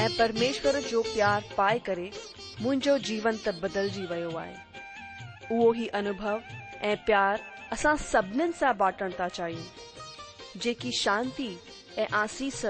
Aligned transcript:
ऐं 0.00 0.08
परमेश्वर 0.16 0.78
जो 0.88 1.00
प्यार 1.02 1.44
पाए 1.56 1.78
करे 1.86 2.10
मुझो 2.62 2.96
जीवन 3.10 3.36
त 3.46 3.52
बदल 3.62 3.88
वियो 4.10 4.34
आहे 4.38 4.56
उहो 5.52 5.72
ई 5.82 5.86
अनुभव 6.00 6.82
ऐं 6.88 6.94
प्यार 7.06 7.40
असां 7.76 7.96
सा 8.10 8.22
सां 8.58 8.72
बाटण 8.82 9.12
था 9.20 9.28
चाहियूं 9.38 10.58
जेकी 10.64 10.92
शांती 10.98 11.48
ऐं 11.98 12.06
आसीस 12.22 12.64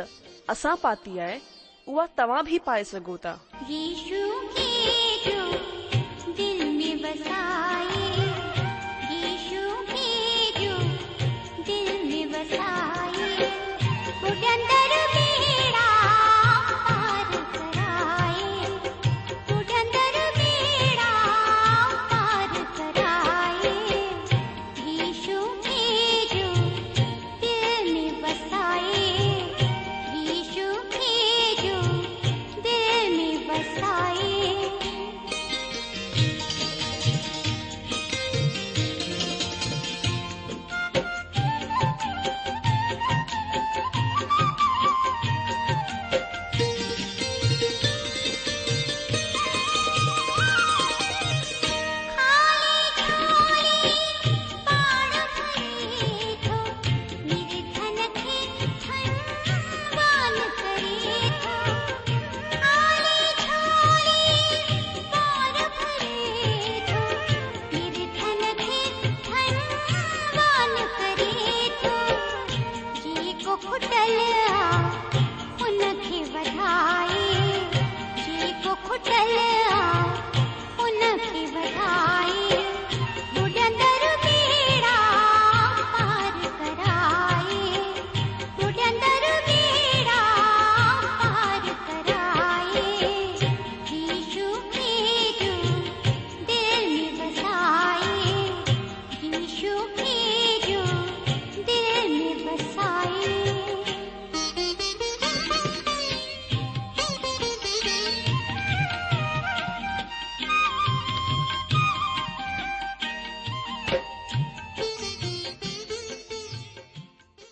असां 0.55 0.75
पाती 0.85 1.19
आहे 1.27 1.39
उहा 1.93 2.07
तव्हां 2.19 2.45
बि 2.51 2.59
पाए 2.66 2.85
सघो 2.93 3.16
था 3.25 3.35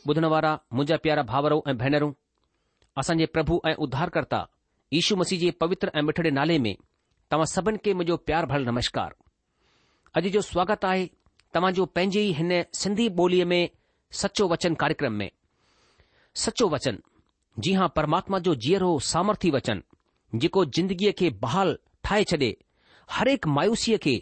ॿुधण 0.09 0.25
वारा 0.33 0.51
मुंहिंजा 0.73 0.97
प्यारा 1.05 1.23
भाउरो 1.31 1.61
ऐं 1.69 1.77
भेनरूं 1.81 2.11
असांजे 3.01 3.27
प्रभु 3.35 3.61
ऐं 3.69 3.75
उद्धारकर्ता 3.85 4.39
ईशु 5.01 5.17
मसीह 5.17 5.39
जे 5.41 5.51
पवित्र 5.61 5.91
ऐं 5.99 6.03
मिठड़े 6.09 6.31
नाले 6.39 6.59
में 6.65 6.75
तव्हां 7.31 7.47
सभिनि 7.55 7.79
खे 7.85 7.93
मुंहिंजो 7.99 8.17
प्यार 8.29 8.47
भर 8.51 8.61
नमस्कार 8.71 9.15
अॼु 10.19 10.31
जो 10.35 10.41
स्वागत 10.51 10.85
आहे 10.91 11.07
तव्हांजो 11.55 11.85
पंहिंजे 11.97 12.21
ई 12.25 12.33
हिन 12.41 12.53
सिंधी 12.81 13.09
ॿोलीअ 13.23 13.47
में 13.53 13.63
सचो 14.23 14.49
वचन 14.53 14.75
कार्यक्रम 14.83 15.13
में 15.23 15.31
सचो 16.45 16.69
वचन 16.75 16.99
जी 17.65 17.73
हां 17.81 17.89
परमात्मा 17.99 18.39
जो 18.49 18.55
जीअरो 18.67 18.91
सामर्थी 19.13 19.51
वचन 19.57 19.83
जेको 20.43 20.65
जिंदगीअ 20.79 21.13
खे 21.19 21.31
बहाल 21.47 21.77
ठाहे 22.05 22.25
छॾे 22.33 22.51
हरेक 23.17 23.47
मायूसीअ 23.57 23.99
खे 24.09 24.17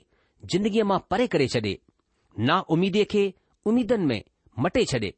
जिंदगीअ 0.54 0.84
मां 0.92 0.98
परे 1.10 1.26
करे 1.34 1.48
छॾे 1.56 1.74
ना 2.50 2.60
उमीदीअ 2.76 3.04
खे 3.14 3.24
उमीदनि 3.72 4.06
में 4.12 4.22
मटे 4.64 4.84
छॾे 4.94 5.12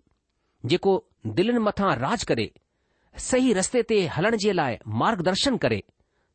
जेको 0.71 0.93
दिलनि 1.39 1.59
मथां 1.67 1.95
राज 1.97 2.23
करे 2.31 2.51
सही 3.27 3.53
रस्ते 3.57 3.83
ते 3.91 3.97
हलण 4.17 4.37
जे 4.45 4.53
लाइ 4.53 4.79
मार्गदर्शन 5.01 5.57
करे 5.65 5.83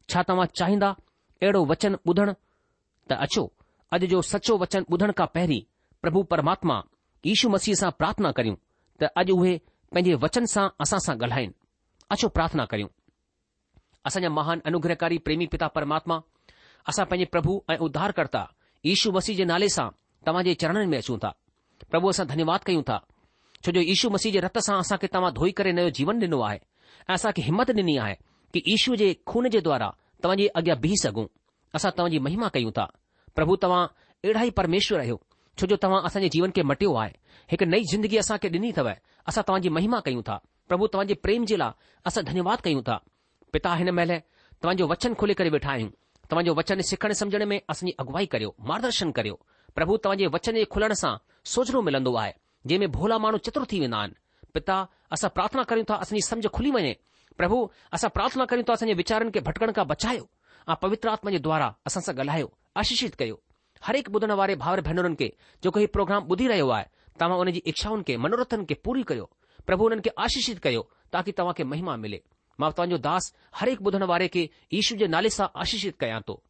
छा 0.09 0.21
तव्हां 0.29 0.45
चाहिंदा 0.59 0.89
अहिड़ो 0.89 1.65
वचन 1.71 1.95
ॿुधण 2.09 2.33
त 2.33 3.11
अचो 3.25 3.43
अॼु 3.95 4.07
जो 4.11 4.21
सचो 4.31 4.57
वचन 4.63 4.83
ॿुधण 4.93 5.11
खां 5.21 5.27
पहिरीं 5.37 5.61
प्रभु 6.01 6.23
परमात्मा 6.33 6.75
ईशू 7.33 7.49
मसीह 7.55 7.75
सां 7.81 7.89
प्रार्थना 8.01 8.31
करियूं 8.39 8.55
त 9.01 9.09
अॼु 9.21 9.35
उहे 9.39 9.55
पंहिंजे 9.95 10.13
वचन 10.25 10.45
सां 10.53 10.67
असां 10.85 10.99
सां 11.07 11.15
ॻाल्हाइनि 11.23 11.53
अचो 12.15 12.27
प्रार्थना 12.37 12.65
करियूं 12.73 12.89
असांजा 14.09 14.29
महान 14.37 14.61
अनुग्रहकारी 14.71 15.17
प्रेमी 15.27 15.47
पिता 15.55 15.67
परमात्मा 15.77 16.15
असां 16.93 17.05
पंहिंजे 17.11 17.29
प्रभु 17.35 17.59
ऐं 17.73 17.77
उद्धारकर्ता 17.87 18.43
यीशू 18.91 19.11
मसीह 19.17 19.37
जे 19.41 19.45
नाले 19.53 19.69
सां 19.79 19.87
तव्हां 20.29 20.43
जे 20.49 20.53
चरणनि 20.65 20.87
में 20.93 20.97
अचूं 21.03 21.17
था 21.25 21.33
प्रभु 21.91 22.09
असां 22.15 22.25
धन्यवाद 22.33 22.69
कयूं 22.71 22.83
था 22.93 22.99
छो 23.65 23.71
जो 23.75 23.81
ईशू 23.91 24.09
मसीह 24.09 24.31
जे 24.33 24.39
रत 24.43 24.57
सां 24.67 24.79
असांखे 24.79 25.07
तव्हां 25.13 25.31
धोई 25.37 25.51
करे 25.59 25.71
नयो 25.77 25.89
जीवन 25.97 26.19
ॾिनो 26.23 26.39
आहे 26.49 26.57
ऐं 27.09 27.13
असांखे 27.13 27.41
हिमत 27.47 27.69
ॾिनी 27.77 27.95
आहे 28.03 28.13
कि 28.53 28.61
ईशू 28.73 28.95
जे 29.01 29.13
खून 29.31 29.49
जे 29.55 29.59
द्वारा 29.67 29.89
तव्हांजे 30.23 30.47
अॻियां 30.59 30.77
बीह 30.81 30.93
सघूं 31.03 31.25
असां 31.75 31.91
तव्हांजी 31.97 32.19
महिमा 32.27 32.47
कयूं 32.53 32.71
था 32.77 32.85
प्रभु 33.35 33.55
तव्हां 33.63 33.85
अहिड़ा 34.23 34.43
ई 34.43 34.49
परमेश्वर 34.59 34.99
आहियो 34.99 35.17
छो 35.61 35.65
जो 35.71 35.75
तव्हां 35.83 36.01
असांजे 36.07 36.29
जीवन 36.35 36.49
खे 36.55 36.61
मटियो 36.71 36.93
आहे 37.01 37.11
हिकु 37.51 37.65
नई 37.73 37.83
ज़िंदगी 37.91 38.17
असांखे 38.17 38.47
ॾिनी 38.55 38.69
अथव 38.71 38.87
असां 39.29 39.41
तव्हांजी 39.47 39.69
महिमा 39.77 39.99
कयूं 40.05 40.21
था 40.27 40.37
प्रभु 40.67 40.87
तव्हांजे 40.93 41.13
प्रेम 41.25 41.45
जे 41.51 41.57
लाइ 41.59 41.91
असां 42.07 42.23
धन्यवाद 42.29 42.59
कयूं 42.63 42.81
था 42.87 42.97
पिता 43.53 43.75
हिन 43.81 43.89
महिल 43.99 44.17
तव्हांजो 44.19 44.87
वचन 44.91 45.13
खोले 45.19 45.33
करे 45.39 45.49
वेठा 45.57 45.71
आहियूं 45.71 45.89
तव्हांजो 46.31 46.53
वचन 46.57 46.79
सिखण 46.91 47.11
समझण 47.23 47.43
में 47.51 47.59
असांजी 47.69 47.93
अगुवाई 48.03 48.25
करियो 48.35 48.51
मार्गदर्शन 48.71 49.11
करियो 49.19 49.35
प्रभु 49.75 49.97
तव्हांजे 50.05 50.27
वचन 50.33 50.55
जे 50.55 50.63
खुलण 50.73 50.93
सां 51.03 51.15
सोचणो 51.55 51.81
मिलंदो 51.89 52.13
आहे 52.23 52.33
जंहिं 52.67 52.79
में 52.79 52.91
भोला 52.91 53.17
माण्हू 53.19 53.37
चित्र 53.45 53.65
थी 53.71 53.79
वेंदा 53.79 53.97
आहिनि 53.97 54.15
पिता 54.53 54.77
असां 55.11 55.29
प्रार्थना 55.35 55.63
कयूं 55.69 55.83
था 55.89 55.95
असांजी 56.05 56.21
सम्झ 56.27 56.47
खुली 56.53 56.71
वञे 56.71 56.93
प्रभु 57.37 57.59
असां 57.93 58.09
प्रार्थना 58.15 58.45
करियूं 58.51 58.65
था 58.69 58.73
असांजे 58.73 58.93
वीचारनि 58.99 59.31
खे 59.35 59.39
भटकण 59.47 59.71
खां 59.75 59.85
बचायो 59.87 60.25
ऐं 60.69 61.05
आत्मा 61.11 61.31
जे 61.31 61.37
द्वारा 61.47 61.71
असां 61.87 62.01
सां 62.03 62.13
ॻाल्हायो 62.19 62.47
आशीषित 62.81 63.11
कयो 63.19 63.35
हरेक 63.83 64.09
ॿुधण 64.15 64.31
वारे 64.41 64.55
भावर 64.63 64.81
भेनरुनि 64.87 65.15
खे 65.19 65.29
जेको 65.63 65.79
हीउ 65.79 65.87
प्रोग्राम 65.93 66.27
ॿुधी 66.31 66.47
रहियो 66.47 66.67
आहे 66.77 66.85
तव्हां 67.21 67.39
उन 67.41 67.51
जी 67.55 67.61
इच्छाउनि 67.73 68.03
खे 68.07 68.17
मनोरथन 68.25 68.63
खे 68.69 68.73
पूरी 68.85 69.03
कयो 69.11 69.29
प्रभु 69.67 69.83
हुननि 69.83 70.01
खे 70.05 70.09
आशीषित 70.25 70.59
कयो 70.63 70.81
ताकी 71.13 71.31
तव्हांखे 71.37 71.63
महिमा 71.71 71.95
मिले 72.05 72.19
मां 72.59 72.71
तव्हांजो 72.77 72.97
दास 73.09 73.33
हरेक 73.61 73.81
ॿुधण 73.87 74.03
वारे 74.11 74.27
खे 74.35 74.47
ईशू 74.81 74.95
जे 75.03 75.07
नाले 75.15 75.29
सां 75.37 75.47
आशीषित 75.65 75.95
कयां 75.99 76.21
थो 76.27 76.41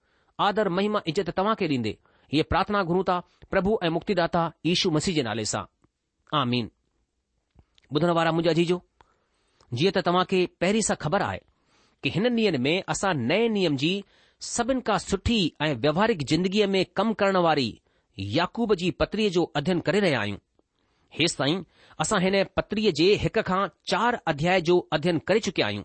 आदर 0.47 0.69
महिमा 0.79 0.99
इज़त 1.11 1.29
तव्हां 1.37 1.55
खे 1.59 1.67
ॾींदे 1.77 1.97
हीअ 2.33 2.43
प्रार्थना 2.49 2.83
घुरूं 2.89 3.03
था 3.09 3.19
प्रभु 3.51 3.77
ऐं 3.83 3.89
मुक्तिदाता 3.99 4.49
ईशू 4.75 4.91
मसीह 4.99 5.15
जे 5.15 5.23
नाले 5.29 5.45
सां 5.53 5.63
आमीन 6.37 6.69
ॿुधण 7.95 8.09
वारा 8.15 8.31
मुंहिंजो 8.37 8.49
अजीजो 8.55 8.75
जीअं 9.77 9.91
त 9.95 10.01
तव्हां 10.07 10.23
खे 10.31 10.41
पहिरीं 10.63 10.81
सां 10.87 10.95
ख़बर 11.03 11.21
आहे 11.27 11.39
की 12.03 12.09
हिन 12.15 12.25
ॾींहंनि 12.33 12.57
में 12.65 12.83
असां 12.95 13.13
नए 13.21 13.47
नियम 13.55 13.77
जी 13.83 13.89
सभिनि 14.49 14.81
खां 14.89 14.97
सुठी 15.05 15.37
ऐं 15.67 15.73
व्यवहारिक 15.85 16.21
ज़िंदगीअ 16.31 16.67
में 16.75 16.83
कमु 16.99 17.13
करण 17.21 17.37
वारी 17.45 17.67
याकूब 18.37 18.73
जी 18.81 18.91
पत्रीअ 19.01 19.29
जो 19.37 19.43
अध्ययन 19.61 19.79
करे 19.87 19.99
रहिया 20.05 20.19
आहियूं 20.19 20.37
हेसि 21.19 21.35
ताईं 21.39 21.63
असां 22.05 22.21
हिन 22.27 22.35
पत्रीअ 22.59 22.91
जे 23.01 23.07
हिक 23.25 23.39
खां 23.49 23.61
चार 23.93 24.19
अध्याय 24.33 24.61
जो 24.69 24.77
अध्ययन 24.99 25.19
करे 25.31 25.39
चुकिया 25.49 25.67
आहियूं 25.67 25.83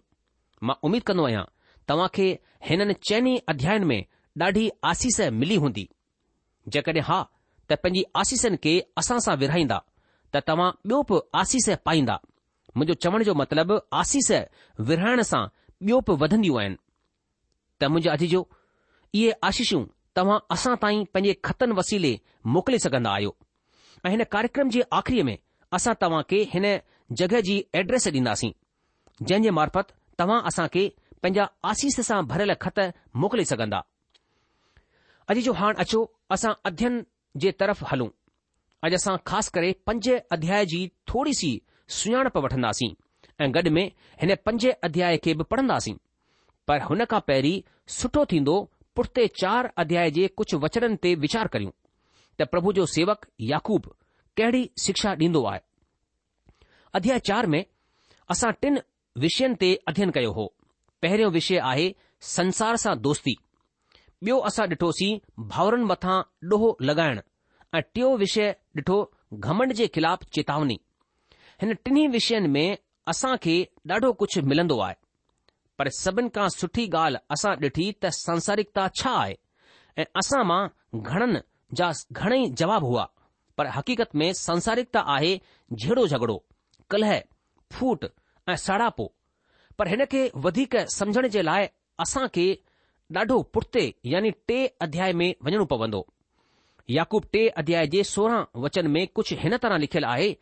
मां 0.69 0.77
उमीद 0.89 1.03
कंदो 1.13 1.25
आहियां 1.31 1.45
तव्हां 1.93 2.09
खे 2.19 2.29
हिननि 2.71 2.95
चइनि 3.09 3.35
अध्यायनि 3.55 3.91
में 3.93 4.01
ॾाढी 4.43 4.69
आसीस 4.93 5.21
मिली 5.41 5.57
हूंदी 5.67 5.89
जेकॾहिं 6.77 7.03
हा 7.11 7.19
त 7.71 7.83
पंहिंजी 7.83 8.05
आसीसनि 8.25 8.57
खे 8.67 8.79
असां 9.03 9.19
सां 9.29 9.37
विराईंदा 9.45 9.83
त 10.35 10.39
तव्हां 10.47 10.71
ॿियो 10.91 10.97
बि 11.09 11.19
आसीस 11.41 11.67
पाईंदा 11.87 12.15
मुंहिंजो 12.77 12.95
चवण 13.03 13.21
जो 13.27 13.33
मतिलबु 13.41 13.75
आसीस 14.01 14.31
विरहाइण 14.89 15.21
सां 15.31 15.43
ॿियो 15.89 15.99
बि 16.07 16.13
वधंदियूं 16.23 16.57
आहिनि 16.61 16.77
त 17.81 17.91
मुंहिंजो 17.95 18.11
अॼु 18.15 18.27
जो 18.33 18.41
इहे 19.19 19.31
आशीषूं 19.49 19.83
तव्हां 20.17 20.39
असां 20.55 20.75
ताईं 20.85 21.05
पंहिंजे 21.15 21.33
ख़तनि 21.47 21.73
वसीले 21.79 22.13
मोकिले 22.55 22.79
सघंदा 22.87 23.11
आहियो 23.19 23.33
ऐं 24.07 24.11
हिन 24.15 24.25
कार्यक्रम 24.35 24.69
जे 24.77 24.83
आख़रीअ 25.01 25.25
में 25.29 25.37
असां 25.79 25.95
तव्हां 26.03 26.23
खे 26.31 26.41
हिन 26.55 26.67
जॻहि 27.19 27.43
जी 27.49 27.57
एड्रेस 27.83 28.09
ॾींदासीं 28.17 28.53
जंहिं 29.29 29.43
जे 29.47 29.51
मार्फत 29.61 29.87
तव्हां 30.19 30.41
असां 30.53 30.67
खे 30.75 30.85
पंहिंजा 31.23 31.45
आसीस 31.73 32.01
सां 32.11 32.19
भरियल 32.35 32.55
ख़त 32.67 32.79
मोकिले 33.23 33.45
सघंदा 33.55 33.81
अॼु 35.33 35.41
जो 35.49 35.53
हाणे 35.63 35.81
अचो 35.87 36.01
असां 36.37 36.53
अध्ययन 36.71 37.03
जे 37.43 37.51
तरफ़ 37.61 37.85
हलूं 37.91 38.09
अॼु 38.85 38.95
असां 38.97 39.13
ख़ासि 39.29 39.51
करे 39.57 39.69
पंज 39.89 40.09
अध्याय 40.37 40.65
जी 40.73 40.79
थोरी 41.11 41.33
सी 41.37 41.49
सुञाणप 41.99 42.35
वठंदासीं 42.45 42.89
ऐं 43.45 43.51
गॾु 43.55 43.71
में 43.77 43.85
हिन 44.23 44.35
पंज 44.47 44.67
अध्याय 44.89 45.17
खे 45.25 45.35
बि 45.41 45.45
पढ़ंदासीं 45.53 45.95
पर 46.69 46.83
हुन 46.89 47.05
खां 47.13 47.21
पहिरीं 47.29 47.55
सुठो 47.97 48.25
थींदो 48.33 48.57
पुठिते 48.97 49.27
चार 49.43 49.69
अध्याय 49.85 50.11
जे 50.19 50.27
कुझु 50.41 50.59
वचननि 50.65 50.97
ते 51.05 51.15
वीचार 51.25 51.47
करियूं 51.57 51.75
त 52.41 52.49
प्रभु 52.55 52.73
जो 52.79 52.87
सेवक 52.99 53.25
याकूब 53.55 53.89
कहिड़ी 54.41 54.63
शिक्षा 54.87 55.15
ॾींदो 55.27 55.45
आहे 55.55 55.61
अध्याय 57.01 57.19
चार 57.33 57.47
में 57.55 57.61
असां 58.37 58.53
टिन 58.63 58.79
विषयनि 59.25 59.59
ते 59.65 59.73
अध्ययन 59.93 60.15
कयो 60.19 60.33
हो 60.41 60.47
पहिरियों 61.03 61.33
विषय 61.39 61.59
आहे 61.73 61.89
संसार 62.37 62.83
सां 62.85 62.95
दोस्ती 63.09 63.35
ॿियो 64.29 64.39
असां 64.51 64.69
ॾिठोसीं 64.75 65.13
भाउरनि 65.55 65.87
मथां 65.95 66.19
ॾोहो 66.57 66.71
लॻाइणु 66.91 67.31
ऐं 67.75 67.81
टियों 67.95 68.17
विषय 68.19 68.51
ॾिठो 68.77 68.97
घमंड 69.35 69.73
जे 69.79 69.87
ख़िलाफ़ 69.95 70.25
चेतावनी 70.35 70.79
हिन 71.63 71.73
टिन्ही 71.85 72.07
विषयनि 72.09 72.49
में 72.57 72.77
असां 73.13 73.37
खे 73.45 73.55
ॾाढो 73.91 74.13
कुझु 74.21 74.43
मिलंदो 74.51 74.79
आहे 74.81 74.95
पर 75.79 75.89
सभिनि 76.03 76.29
खां 76.37 76.49
सुठी 76.59 76.85
ॻाल्हि 76.99 77.21
असां 77.37 77.55
ॾिठी 77.63 77.91
त 78.03 78.11
संसारिकता 78.19 78.87
छा 79.01 79.15
आहे 79.23 79.35
ऐं 79.99 80.05
असां 80.23 80.45
मां 80.51 80.61
घणनि 81.01 81.41
जा 81.81 81.91
घणेई 82.13 82.49
जवाब 82.63 82.85
हुआ 82.91 83.07
पर 83.59 83.67
हक़ीक़त 83.77 84.15
में 84.23 84.31
संसारिकता 84.45 85.01
आहे 85.17 85.35
झेड़ो 85.81 86.07
झगड़ो 86.07 86.43
कलह 86.91 87.19
फूट 87.73 88.05
ऐं 88.49 88.57
साड़ापो 88.69 89.13
पर 89.79 89.89
हिन 89.95 90.05
खे 90.15 90.23
वधीक 90.47 90.77
समझण 91.01 91.27
जे 91.39 91.43
लाइ 91.51 91.67
असां 92.07 92.27
खे 92.35 92.49
ॾाढो 93.17 93.43
पुठिते 93.55 93.87
यानी 94.15 94.31
टे 94.49 94.59
अध्याय 94.89 95.13
में 95.21 95.31
वञणो 95.47 95.65
पवंदो 95.75 96.07
याकूब 96.91 97.25
टे 97.33 97.47
अध्याय 97.59 97.87
जे 97.93 98.03
सोरहं 98.05 98.45
वचन 98.63 98.87
में 98.97 99.07
कुझु 99.15 99.37
हिन 99.41 99.57
तरह 99.63 99.77
लिखियलु 99.79 100.07
आहे 100.07 100.35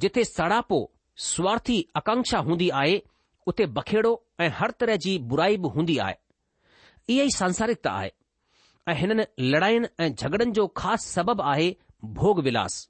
जिथे 0.00 0.24
सड़ापो 0.24 0.80
स्वार्थी 1.26 1.84
आकांक्षा 1.96 2.38
हूंदी 2.48 2.68
आहे 2.80 3.00
उते 3.48 3.66
बखेड़ो 3.78 4.12
ऐं 4.40 4.48
हर 4.54 4.70
तरह 4.80 4.96
जी 5.04 5.18
बुराई 5.30 5.56
बि 5.64 5.68
हूंदी 5.76 5.96
आहे 6.06 6.14
इहा 7.14 7.24
ई 7.24 7.30
सांसारिकता 7.36 7.90
आहे 7.98 8.10
ऐं 8.88 8.94
हिननि 8.98 9.24
लड़ायुनि 9.52 9.88
ऐं 10.04 10.12
झगड़नि 10.14 10.50
जो 10.58 10.66
ख़ासि 10.76 11.08
सबबु 11.10 11.42
आहे 11.52 11.74
भोग 12.20 12.40
विलास 12.50 12.88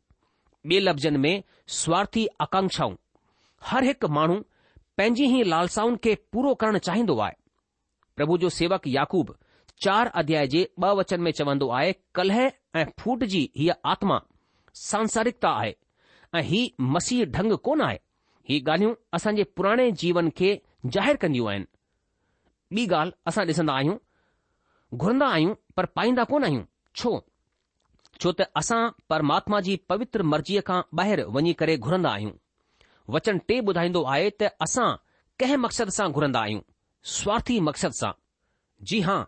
ॿिए 0.66 0.78
लफ़्ज़नि 0.80 1.18
में 1.18 1.42
स्वार्थी 1.80 2.26
आकांक्षाऊं 2.44 2.94
हर 3.66 3.84
हिकु 3.84 4.08
माण्हू 4.16 4.34
पंहिंजी 4.98 5.26
ही 5.34 5.42
लालसाउनि 5.54 5.96
खे 6.04 6.14
पूरो 6.32 6.54
करणु 6.62 6.78
चाहींदो 6.88 7.18
आहे 7.26 7.34
प्रभु 8.16 8.38
जो 8.44 8.48
सेवक 8.56 8.86
याकूब 8.94 9.34
चार 9.84 10.06
अध्याय 10.20 10.46
जे 10.52 10.62
ॿ 10.86 10.90
वचन 10.98 11.20
में 11.22 11.30
चवंदो 11.38 11.68
आहे 11.78 11.92
कलह 12.14 12.38
ऐं 12.78 12.84
फूट 12.98 13.22
जी 13.32 13.42
हीअ 13.56 13.74
आत्मा 13.90 14.18
सांसारिकता 14.84 15.48
आहे 15.60 15.72
ऐं 16.38 16.42
ही 16.48 16.62
मसीह 16.94 17.24
ढंग 17.36 17.52
कोन 17.68 17.80
आहे 17.82 17.98
हीअ 18.48 18.62
ॻाल्हियूं 18.70 18.94
असांजे 19.16 19.42
पुराणे 19.56 19.90
जीवन 20.02 20.28
खे 20.36 20.50
ज़ाहिरु 20.96 21.18
कंदियूं 21.22 21.48
आहिनि 21.50 22.76
ॿी 22.76 22.86
ॻाल्हि 22.94 23.12
असां 23.30 23.44
ॾिसंदा 23.46 23.72
आहियूं 23.72 23.96
घुरंदा 24.98 25.26
आहियूं 25.36 25.54
पर 25.76 25.84
पाईंदा 26.00 26.24
कोन 26.32 26.44
आहियूं 26.44 26.64
छो 27.02 27.14
छो 28.22 28.32
त 28.40 28.46
असां 28.62 28.80
परमात्मा 29.10 29.60
जी 29.68 29.76
पवित्र 29.92 30.22
मर्ज़ीअ 30.34 30.62
खां 30.66 30.80
ॿाहिरि 31.02 31.24
वञी 31.38 31.52
करे 31.62 31.76
घुरंदा 31.86 32.10
आहियूं 32.18 32.32
वचन 33.16 33.38
टे 33.48 33.60
ॿुधाईंदो 33.70 34.02
आहे 34.14 34.28
त 34.40 34.50
असां 34.68 34.90
कंहिं 35.40 35.56
मक़सद 35.66 35.88
सां 36.00 36.10
घुरंदा 36.18 36.40
आहियूं 36.40 36.60
स्वार्थी 37.16 37.60
मक़सद 37.70 38.00
सां 38.02 38.12
जी 38.92 39.00
हा 39.10 39.18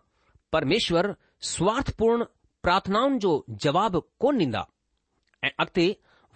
પરમેશ્વર 0.53 1.07
સ્વર્થપૂર્ણ 1.51 2.27
પ્રાર્થનાઓનો 2.65 3.33
જવાબ 3.65 3.95
કોન 4.21 4.41
નંદા 4.47 5.49
અકતે 5.63 5.85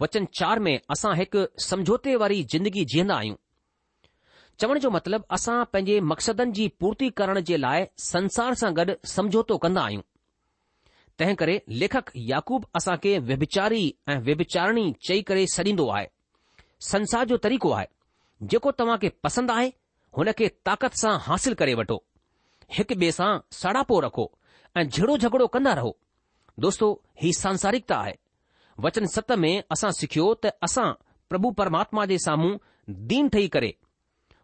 વચન 0.03 0.25
4 0.41 0.63
મે 0.67 0.73
આસા 0.91 1.13
એક 1.25 1.33
સમજૂતે 1.67 2.11
વારી 2.21 2.47
જિંદગી 2.53 2.85
જીના 2.93 3.19
આયુ 3.19 3.37
ચવણ 4.59 4.83
જો 4.85 4.89
મતલબ 4.95 5.23
આસા 5.37 5.59
પેજે 5.73 5.95
મકસદન 6.11 6.49
જી 6.57 6.71
પૂર્તિ 6.79 7.11
કરણ 7.17 7.41
જે 7.49 7.57
લાય 7.63 7.91
સંસાર 8.09 8.53
સા 8.61 8.71
ગડ 8.77 8.91
સમજૂતો 9.13 9.55
કના 9.63 9.85
આયુ 9.89 10.03
તહે 11.17 11.27
કરે 11.41 11.55
લેખક 11.81 12.07
יעકુબ 12.31 12.61
આસા 12.77 12.97
કે 13.03 13.11
વિભિચારી 13.29 13.87
એ 14.11 14.19
વિભિચારણી 14.27 14.89
છઈ 15.05 15.21
કરે 15.27 15.41
સરીndo 15.55 15.85
આય 15.95 16.09
સંસાર 16.89 17.25
જો 17.31 17.37
તરીકો 17.43 17.69
આય 17.75 17.87
જેકો 18.53 18.69
તમાકે 18.79 19.09
પસંદ 19.23 19.49
આય 19.55 19.69
હને 20.17 20.31
કે 20.39 20.47
તાકત 20.67 20.93
સા 21.03 21.15
حاصل 21.27 21.55
કરે 21.61 21.73
વટો 21.81 21.97
हिक 22.73 22.91
ॿिए 22.91 23.11
सां 23.11 23.37
सड़ापो 23.55 23.99
रखो 24.05 24.31
ऐं 24.77 24.83
झेड़ो 24.87 25.17
झगड़ो 25.17 25.47
कंदा 25.55 25.73
रहो 25.79 25.95
दोस्तो 26.59 26.89
ही 27.21 27.31
सांसारिकता 27.39 27.95
आहे 27.97 28.15
वचन 28.83 29.05
सत 29.15 29.31
में 29.43 29.53
असां 29.71 29.91
सिखियो 29.99 30.33
त 30.45 30.51
असां 30.67 30.87
प्रभु 31.29 31.51
परमात्मा 31.59 32.05
जे 32.11 32.17
साम्हूं 32.25 32.55
दीन 33.11 33.29
ठही 33.35 33.47
करे 33.57 33.73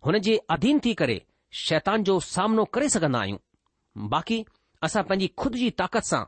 हुन 0.06 0.18
जे 0.28 0.38
अधीन 0.56 0.80
थी 0.86 0.94
करे 1.02 1.22
शैतान 1.66 2.04
जो 2.10 2.20
सामनो 2.28 2.64
करे 2.78 2.90
सघंदा 2.90 3.20
आहियूं 3.20 4.08
बाक़ी 4.10 4.44
असां 4.88 5.04
पंहिंजी 5.10 5.28
खुद 5.42 5.56
जी 5.62 5.70
ताक़त 5.82 6.04
सां 6.12 6.24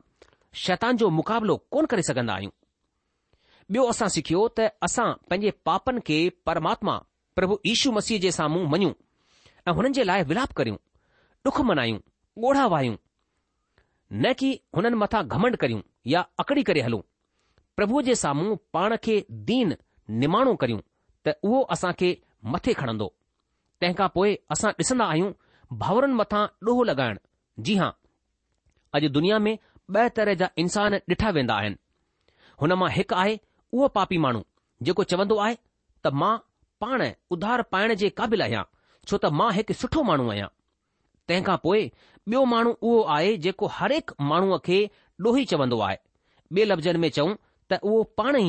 शैतान 0.64 0.98
जो 0.98 1.10
मुक़ाबिलो 1.20 1.56
कोन 1.76 1.86
करे 1.94 2.02
सघंदा 2.12 2.34
आहियूं 2.34 2.52
ॿियो 3.72 3.84
असां 3.92 4.08
सिखियो 4.16 4.40
त 4.60 4.66
असां 4.90 5.06
पंहिंजे 5.30 5.52
पापनि 5.70 6.02
खे 6.08 6.18
परमात्मा 6.52 6.96
प्रभु 7.38 7.58
यीशु 7.68 7.92
मसीह 7.98 8.20
जे 8.26 8.32
साम्हूं 8.40 8.66
मञूं 8.74 8.94
ऐं 9.68 9.74
हुननि 9.78 9.94
जे 10.00 10.04
लाइ 10.10 10.24
विलाप 10.32 10.52
करियूं 10.58 10.78
डुख 11.46 11.60
मनायूं 11.68 11.98
ॻोढ़ा 12.48 12.66
वायूं 12.74 12.96
न 14.24 14.34
कि 14.40 14.52
हुननि 14.76 14.96
मथां 14.98 15.24
घमंड 15.36 15.56
करियूं 15.64 15.82
या 16.12 16.20
अकड़ी 16.40 16.64
करे 16.70 16.82
हलूं 16.86 17.00
प्रभु 17.78 18.02
जे 18.10 18.16
साम्हूं 18.24 18.56
पाण 18.74 18.96
खे 19.08 19.16
दीन 19.50 19.76
निमाणो 20.22 20.54
करियूं 20.62 20.80
त 21.28 21.34
उहो 21.50 21.60
असां 21.76 21.92
खे 22.02 22.10
मथे 22.54 22.74
खणंदो 22.82 23.08
तंहिं 23.82 23.96
खां 24.02 24.08
पोइ 24.16 24.32
असां 24.56 24.72
ॾिसंदा 24.80 25.06
आहियूं 25.16 25.34
भाउरनि 25.84 26.18
मथां 26.22 26.44
ॾोहो 26.70 26.84
लॻाइण 26.92 27.20
जी 27.68 27.76
हां 27.82 27.92
अॼु 28.96 29.10
दुनिया 29.20 29.40
में 29.48 29.54
ब॒ 29.92 30.08
तरह 30.18 30.40
जा 30.44 30.48
इंसान 30.66 30.92
ॾिठा 31.16 31.30
वेंदा 31.40 31.56
आहिनि 31.62 31.78
हुन 32.62 32.78
मां 32.84 32.90
हिकु 33.00 33.16
आहे 33.26 33.36
उहो 33.76 33.88
पापी 34.00 34.18
माण्हू 34.28 34.44
जेको 34.88 35.04
चवंदो 35.12 35.38
आहे 35.48 35.56
त 36.06 36.16
मां 36.24 36.34
पाण 36.86 37.08
उधार 37.36 37.68
पाइण 37.76 37.96
जे 38.04 38.16
क़ाबिल 38.20 38.42
आहियां 38.50 38.64
छो 39.08 39.18
त 39.26 39.38
मां 39.42 39.52
हिकु 39.60 39.82
सुठो 39.84 40.04
माण्हू 40.12 40.30
आहियां 40.36 40.54
तंहिं 41.34 41.46
खां 41.46 41.58
पोइ 41.66 41.82
ॿियो 42.30 42.42
माण्हू 42.46 42.72
उहो 42.82 43.02
आहे 43.16 43.32
जेको 43.44 43.66
हरेक 43.78 44.12
माण्हूअ 44.32 44.58
खे 44.66 44.78
ॾोही 45.26 45.44
चवंदो 45.50 45.78
आहे 45.90 45.98
ॿिए 46.54 46.66
लफ़्ज़नि 46.70 46.98
में 47.04 47.10
चऊं 47.18 47.32
त 47.70 47.80
उहो 47.82 48.02
पाण 48.20 48.34
ई 48.38 48.48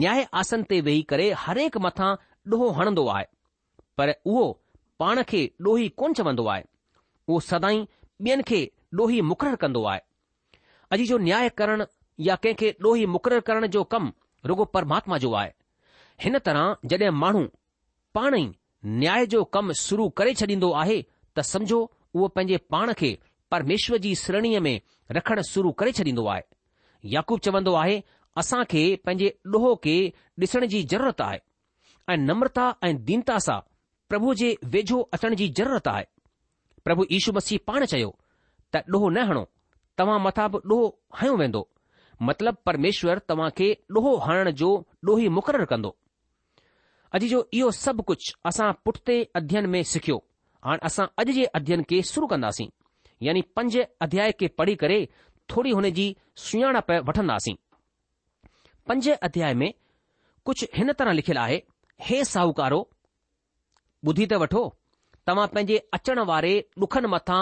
न्याय 0.00 0.26
आसन 0.40 0.62
ते 0.70 0.80
वेही 0.88 1.02
करे 1.12 1.26
हरेक 1.44 1.76
मथां 1.86 2.10
ॾोहो 2.52 2.68
हणंदो 2.78 3.04
आहे 3.14 3.26
पर 3.98 4.12
उहो 4.24 4.44
पाण 5.00 5.22
खे 5.30 5.42
ॾोही 5.68 5.88
कोन 6.02 6.12
चवंदो 6.18 6.46
आहे 6.54 6.62
उहो 7.28 7.40
सदाई 7.50 7.78
ॿियनि 7.84 8.42
खे 8.50 8.60
ॾोही 9.00 9.20
मुक़ररु 9.30 9.56
कंदो 9.64 9.84
आहे 9.92 10.00
अॼु 10.92 11.04
जो 11.12 11.18
न्याय 11.28 11.48
करण 11.60 11.84
या 12.28 12.34
कंहिंखे 12.44 12.72
ॾोही 12.86 13.06
मुक़ररु 13.16 13.40
करण 13.50 13.66
जो 13.76 13.84
कमु 13.94 14.10
रुगो 14.52 14.64
परमात्मा 14.76 15.18
जो 15.26 15.32
आहे 15.42 15.50
हिन 16.24 16.38
तरह 16.46 16.74
जॾहिं 16.92 17.14
माण्हू 17.24 17.44
पाण 18.18 18.34
ई 18.44 18.44
न्याय 19.02 19.26
जो 19.34 19.44
कमु 19.56 19.72
शुरू 19.86 20.08
करे 20.20 20.34
छॾींदो 20.42 20.72
आहे 20.84 21.00
त 21.36 21.50
समुझो 21.54 21.80
उहो 22.14 22.28
पंहिंजे 22.36 22.56
पाण 22.70 22.92
खे 22.98 23.16
परमेश्वर 23.50 23.98
जी 24.04 24.14
श्रेणीअ 24.22 24.60
में 24.66 24.74
रखणु 25.16 25.42
शुरू 25.50 25.70
करे 25.80 25.92
छॾींदो 25.98 26.26
आहे 26.34 26.42
याकूब 27.14 27.38
चवंदो 27.46 27.74
आहे 27.82 28.00
असां 28.42 28.62
खे 28.72 28.82
पंहिंजे 29.04 29.30
ॾोहो 29.54 29.74
खे 29.84 29.94
ॾिसण 30.42 30.64
जी 30.74 30.82
ज़रूरत 30.92 31.20
आहे 31.20 31.38
ऐं 32.12 32.16
नम्रता 32.28 32.70
ऐं 32.86 32.94
दीनता 33.08 33.38
सां 33.46 33.58
प्रभु 34.08 34.34
जे 34.40 34.54
वेझो 34.74 35.00
अचण 35.18 35.34
जी 35.40 35.48
ज़रूरत 35.58 35.88
आहे 35.94 36.04
प्रभु 36.84 37.04
यीशू 37.10 37.32
मसीह 37.38 37.58
पाण 37.70 37.84
चयो 37.92 38.10
त 38.74 38.82
ॾोहो 38.94 39.08
न 39.10 39.26
हणो 39.30 39.44
तव्हां 39.98 40.18
मथां 40.26 40.48
बि 40.54 40.58
ॾोहो 40.68 40.86
हयो 41.22 41.36
वेंदो 41.42 41.62
मतिलब 42.28 42.56
परमेश्वर 42.68 43.18
तव्हां 43.28 43.50
खे 43.58 43.68
ॾोहो 43.96 44.14
हणण 44.26 44.50
जो 44.62 44.70
ॾोही 45.08 45.28
मुक़ररु 45.38 45.66
कंदो 45.72 45.94
अॼु 47.16 47.26
जो 47.34 47.40
इहो 47.58 47.70
सभु 47.84 48.02
कुझु 48.10 48.32
असां 48.50 48.68
पुठिते 48.84 49.16
अध्यन 49.40 49.66
में 49.74 49.82
सिखियो 49.94 50.20
हाणे 50.64 50.86
असां 50.86 51.06
अॼु 51.20 51.32
जे 51.36 51.44
अध्यन 51.58 51.82
खे 51.90 52.00
शुरू 52.12 52.26
कंदासीं 52.32 52.68
यानी 53.26 53.40
पंज 53.56 53.78
अध्याय 54.06 54.30
खे 54.40 54.46
पढ़ी 54.58 54.74
करे 54.82 54.98
थोरी 55.50 55.70
हुन 55.76 55.88
जी 55.98 56.06
सुञाणप 56.44 56.90
वठंदासीं 57.08 57.54
पंज 58.88 59.08
अध्याय 59.28 59.54
में 59.62 59.70
कुझु 60.48 60.66
हिन 60.76 60.92
तरह 60.98 61.12
लिखियलु 61.18 61.40
आहे 61.40 61.56
हे 62.08 62.24
साहूकारो 62.34 62.80
ॿुधी 64.08 64.24
त 64.30 64.38
वठो 64.42 64.62
तव्हां 65.26 65.46
पंहिंजे 65.54 65.76
अचण 65.98 66.18
वारे 66.30 66.52
ॾुखनि 66.84 67.08
मथां 67.14 67.40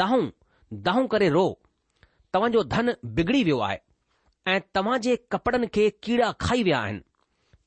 दाहूं 0.00 0.22
दाहूं 0.88 1.06
करे 1.14 1.28
रो 1.36 1.44
तव्हांजो 2.34 2.62
धन 2.74 2.90
बिगड़ी 3.16 3.42
वियो 3.48 3.58
आहे 3.68 3.78
ऐं 4.52 4.60
तव्हां 4.74 4.98
जे 5.06 5.16
कपड़नि 5.32 5.66
खे 5.76 5.88
कीड़ा 6.06 6.30
खाई 6.44 6.62
विया 6.68 6.78
आहिनि 6.86 7.00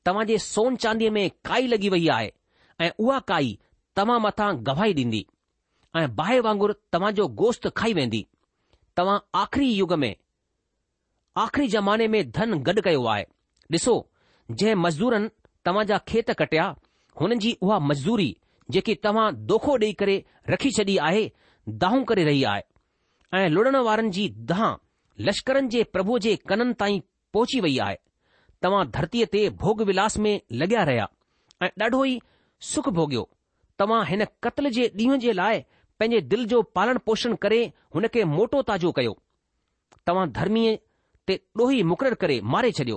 तव्हां 0.06 0.26
जे 0.30 0.38
सोन 0.44 0.76
चांदीअ 0.84 1.10
में 1.16 1.26
काई 1.50 1.66
लॻी 1.72 1.88
वई 1.96 2.06
आहे 2.16 2.30
ऐं 2.86 2.90
उहा 3.06 3.18
काई 3.32 3.52
तव्हां 3.96 4.18
मथां 4.20 4.50
गवाही 4.66 4.92
ॾींदी 4.94 5.24
ऐं 5.96 6.06
बाहि 6.16 6.38
वांगुरु 6.46 6.72
तव्हांजो 6.92 7.26
गोश्त 7.40 7.66
खाई 7.76 7.92
वेंदी 7.92 8.22
तव्हां 8.96 9.18
आखिरी 9.42 9.70
युग 9.72 9.92
में 10.02 10.14
आख़िरी 11.44 11.66
ज़माने 11.72 12.06
में 12.12 12.20
धन 12.36 12.52
गॾु 12.68 12.80
कयो 12.86 13.04
आहे 13.14 13.24
ॾिसो 13.74 13.94
जंहिं 14.52 14.74
मज़दूरनि 14.84 15.28
तव्हां 15.64 15.84
जा 15.90 15.98
खेत 16.12 16.30
कटिया 16.40 16.66
हुननि 17.20 17.36
जी 17.44 17.52
उहा 17.62 17.78
मज़दूरी 17.90 18.30
जेकी 18.74 18.94
तव्हां 19.06 19.26
दोखो 19.52 19.76
ॾेई 19.84 19.92
करे 20.02 20.16
रखी 20.54 20.70
छॾी 20.78 20.96
आहे 21.08 21.24
दाहूं 21.84 22.02
करे 22.10 22.24
रही 22.30 22.42
आहे 22.52 22.62
ऐं 23.42 23.48
लुड़ण 23.56 23.76
वारनि 23.88 24.10
जी 24.18 24.28
दहां 24.52 24.72
लश्करनि 25.28 25.68
जे 25.76 25.82
प्रभु 25.96 26.18
जे 26.26 26.36
कननि 26.52 26.74
ताईं 26.82 27.00
पहुची 27.34 27.60
वई 27.66 27.78
आहे 27.88 27.96
तव्हां 28.66 28.84
धरतीअ 28.98 29.26
ते 29.34 29.42
भोग 29.64 29.82
विलास 29.90 30.18
में 30.26 30.32
लॻिया 30.62 30.82
रहिया 30.92 31.06
ऐं 31.66 31.70
ॾाढो 31.84 32.04
ई 32.12 32.16
सुख 32.72 32.88
भोगियो 33.00 33.28
तव्हां 33.80 34.04
हिन 34.06 34.24
क़तल 34.44 34.68
जे 34.76 34.86
ॾींहं 35.00 35.18
जे 35.18 35.32
लाइ 35.32 35.60
पंहिंजे 36.00 36.20
दिल 36.32 36.44
जो 36.48 36.60
पालन 36.78 36.98
पोषण 37.06 37.34
करे 37.44 37.60
हुन 37.94 38.06
खे 38.16 38.24
मोटो 38.32 38.60
ताजो 38.70 38.90
कयो 38.98 39.12
तव्हां 40.06 40.26
धर्मीअ 40.38 40.74
ते 41.28 41.34
ॾोही 41.60 41.82
मुक़ररु 41.92 42.16
करे 42.24 42.36
मारे 42.54 42.70
छॾियो 42.78 42.96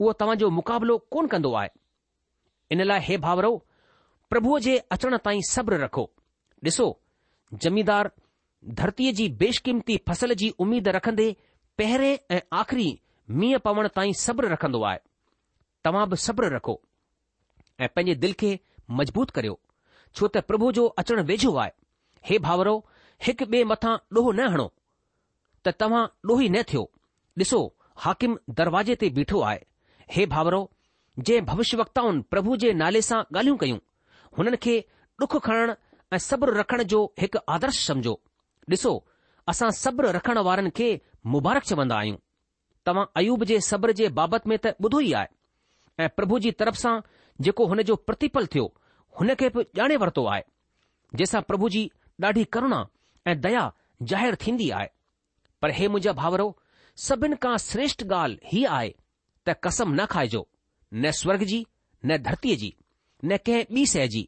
उहो 0.00 0.12
तव्हांजो 0.22 0.48
मुक़ाबिलो 0.58 0.96
कोन 1.16 1.26
कंदो 1.34 1.52
आहे 1.62 1.68
इन 2.74 2.82
लाइ 2.88 3.00
हे 3.08 3.16
भाउरो 3.24 3.50
प्रभुअ 4.32 4.58
जे 4.68 4.76
अचण 4.96 5.16
ताईं 5.28 5.40
सब्र 5.50 5.78
रखो 5.84 6.04
ॾिसो 6.70 6.88
ज़मीदार 7.66 8.10
धरतीअ 8.80 9.12
जी 9.20 9.28
बेशकीमती 9.44 9.96
फसल 10.10 10.34
जी 10.44 10.50
उमीद 10.64 10.88
रखंदे 10.98 11.26
पहिरें 11.80 12.12
ऐं 12.36 12.40
आख़िरी 12.62 12.88
मींह 13.40 13.56
पवण 13.68 13.88
ताईं 14.00 14.12
सब्र 14.24 14.52
रखंदो 14.56 14.82
आहे 14.92 14.98
तव्हां 15.88 16.08
बि 16.14 16.20
सब्र 16.28 16.52
रखो 16.56 16.78
ऐं 17.80 17.88
पंहिंजे 17.96 18.14
दिल 18.26 18.32
खे 18.44 18.58
मज़बूत 19.00 19.30
करियो 19.38 19.58
छो 20.16 20.24
त 20.34 20.40
प्रभु 20.48 20.70
जो 20.76 20.86
अचण 21.00 21.20
वेझो 21.30 21.50
आहे 21.62 21.70
हे 22.28 22.36
भाउरो 22.46 22.72
हिकु 23.26 23.44
ॿिए 23.54 23.64
मथां 23.72 23.94
ॾोहो 24.18 24.30
न 24.38 24.46
हणो 24.52 24.66
त 25.66 25.72
तव्हां 25.80 26.02
ॾोही 26.30 26.48
न 26.54 26.62
थियो 26.70 26.84
ॾिसो 27.42 27.58
हाकिम 28.04 28.36
दरवाजे 28.60 28.94
ते 29.02 29.08
बीठो 29.18 29.40
आहे 29.48 29.58
हे 30.16 30.24
भाउरो 30.34 30.60
जंहिं 31.18 31.44
भविष्यवक्ताउनि 31.50 32.22
प्रभु 32.32 32.56
जे 32.64 32.72
नाले 32.82 33.02
सां 33.10 33.18
ॻाल्हियूं 33.34 33.58
कयूं 33.64 33.78
हुननि 34.38 34.56
खे 34.66 34.76
डुख 35.24 35.36
खणण 35.48 35.74
ऐं 36.12 36.18
सब्र 36.28 36.56
रखण 36.60 36.82
जो 36.94 37.02
हिकु 37.24 37.44
आदर्श 37.56 37.82
समझो 37.90 38.14
ॾिसो 38.74 38.92
असां 39.54 39.70
सब्र 39.82 40.14
रखण 40.18 40.38
वारनि 40.48 40.70
खे 40.80 40.88
मुबारक 41.34 41.68
चवंदा 41.72 41.98
आहियूं 42.00 42.18
तव्हां 42.86 43.04
अयूब 43.22 43.44
जे 43.52 43.60
सब्र 43.68 43.92
जे 44.02 44.08
बाबति 44.20 44.48
में 44.54 44.58
त 44.64 44.74
ॿुधो 44.88 45.00
ई 45.10 45.12
आहे 45.22 45.30
ऐं 46.04 46.08
प्रभु 46.16 46.38
जी 46.46 46.50
तरफ़ 46.64 46.82
सां 46.86 46.94
जेको 47.48 47.66
हुन 47.74 47.82
जो 47.90 47.94
प्रतिपल 48.10 48.46
थियो 48.56 48.66
हुन 49.20 49.34
खे 49.40 49.48
बि 49.54 49.62
ॼाणे 49.80 49.96
वरितो 50.00 50.24
आहे 50.32 50.42
जंहिंसां 51.18 51.40
प्रभु 51.50 51.68
जी 51.74 51.82
ॾाढी 52.24 52.42
करुणा 52.56 52.80
ऐं 53.30 53.38
दया 53.46 53.62
ज़ाहिरु 54.10 54.36
थींदी 54.46 54.68
आहे 54.78 54.88
पर 55.64 55.70
हे 55.76 55.88
मुंहिंजा 55.92 56.12
भाउरो 56.20 56.46
सभिनि 57.04 57.36
खां 57.44 57.56
श्रेष्ठ 57.66 58.04
ॻाल्हि 58.12 58.38
हीउ 58.52 58.66
आहे 58.78 58.90
त 59.48 59.54
कसम 59.66 59.94
न 60.00 60.04
खाइजो 60.14 60.42
न 61.04 61.10
स्वर्ग 61.20 61.42
जी 61.52 61.60
न 62.04 62.16
धरतीअ 62.26 62.56
जी 62.64 62.70
न 63.24 63.36
कंहिं 63.48 63.64
बि 63.78 63.86
शइ 63.94 64.06
जी 64.16 64.22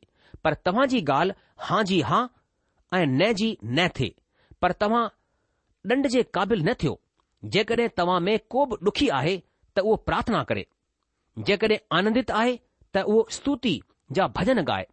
पर 0.47 0.55
तव्हां 0.69 0.87
जी 0.95 1.01
ॻाल्हि 1.01 1.35
हां 1.69 1.83
जी 1.93 2.01
हां 2.13 2.23
ऐं 3.01 3.05
न 3.07 3.33
जी 3.43 3.51
न 3.65 3.89
थिए 4.01 4.15
पर 4.65 4.73
तव्हां 4.85 5.05
ॾंड 5.93 6.07
जे 6.17 6.23
क़ाबिल 6.39 6.63
न 6.69 6.73
थियो 6.85 6.95
जेकॾहिं 7.59 7.89
तव्हां 8.01 8.21
में 8.31 8.35
को 8.57 8.65
बि 8.73 8.77
डुखी 8.91 9.09
आहे 9.21 9.37
त 9.41 9.87
उहो 9.87 9.97
प्रार्थना 10.11 10.43
करे 10.53 10.65
जेकॾहिं 11.51 11.79
आनंदित 12.01 12.31
आहे 12.43 12.57
त 12.97 13.05
उहो 13.13 13.27
स्तुति 13.39 13.77
जा 14.17 14.27
भजन 14.37 14.59
ॻाए 14.69 14.87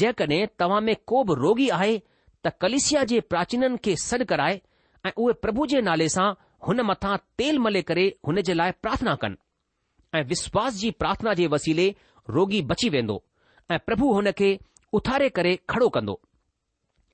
जेकॾहिं 0.00 0.46
तव्हां 0.58 0.80
में 0.88 0.94
को 1.10 1.22
बि 1.24 1.34
रोगी 1.42 1.68
आहे 1.76 1.96
त 2.44 2.52
कलिशिया 2.60 3.02
जे 3.12 3.20
प्राचीननि 3.32 3.78
खे 3.84 3.94
सॾु 4.02 4.24
कराए 4.32 4.60
ऐं 5.06 5.12
उहे 5.22 5.32
प्रभु 5.44 5.66
जे 5.72 5.80
नाले 5.88 6.08
सां 6.16 6.28
हुन 6.66 6.80
मथां 6.90 7.16
तेल 7.38 7.58
मले 7.66 7.82
करे 7.90 8.04
हुन 8.26 8.40
जे 8.48 8.54
लाइ 8.54 8.72
प्रार्थना 8.86 9.14
कनि 9.24 9.36
ऐं 10.18 10.24
विश्वास 10.32 10.74
जी 10.82 10.90
प्रार्थना 11.02 11.34
जे 11.40 11.46
वसीले 11.56 11.88
रोगी 12.38 12.62
बची 12.72 12.88
वेंदो 12.96 13.22
ऐं 13.72 13.78
प्रभु 13.86 14.12
हुन 14.14 14.30
खे 14.40 14.50
उथारे 15.00 15.28
करे 15.38 15.54
खड़ो 15.70 15.88
कंदो 15.96 16.20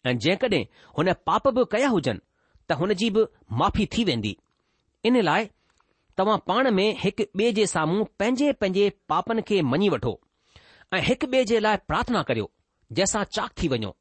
ऐं 0.07 0.17
जेकड॒हिं 0.25 0.65
हुन 0.99 1.13
पाप 1.27 1.49
बि 1.59 1.65
कया 1.77 1.89
हुजनि 1.97 2.21
त 2.69 2.73
हुनजी 2.83 3.11
बि 3.17 3.25
माफ़ी 3.63 3.87
थी 3.97 4.05
वेंदी 4.13 4.37
इन 5.11 5.21
लाइ 5.31 5.49
तव्हां 6.17 6.39
पाण 6.51 6.71
में 6.79 6.89
हिकु 7.03 7.25
ॿिए 7.41 7.53
जे 7.61 7.67
साम्हूं 7.77 8.05
पंहिंजे 8.21 8.53
पंहिंजे 8.65 8.91
पापनि 9.13 9.43
खे 9.49 9.61
मञी 9.73 9.89
वठो 9.97 10.19
ऐं 10.95 11.01
हिक 11.05 11.25
ॿिए 11.25 11.45
जे 11.51 11.59
लाइ 11.61 11.77
प्रार्थना 11.91 12.23
करियो 12.31 12.49
जंहिंसां 12.97 13.23
चाक 13.37 13.53
थी 13.63 13.69
वञो 13.75 13.93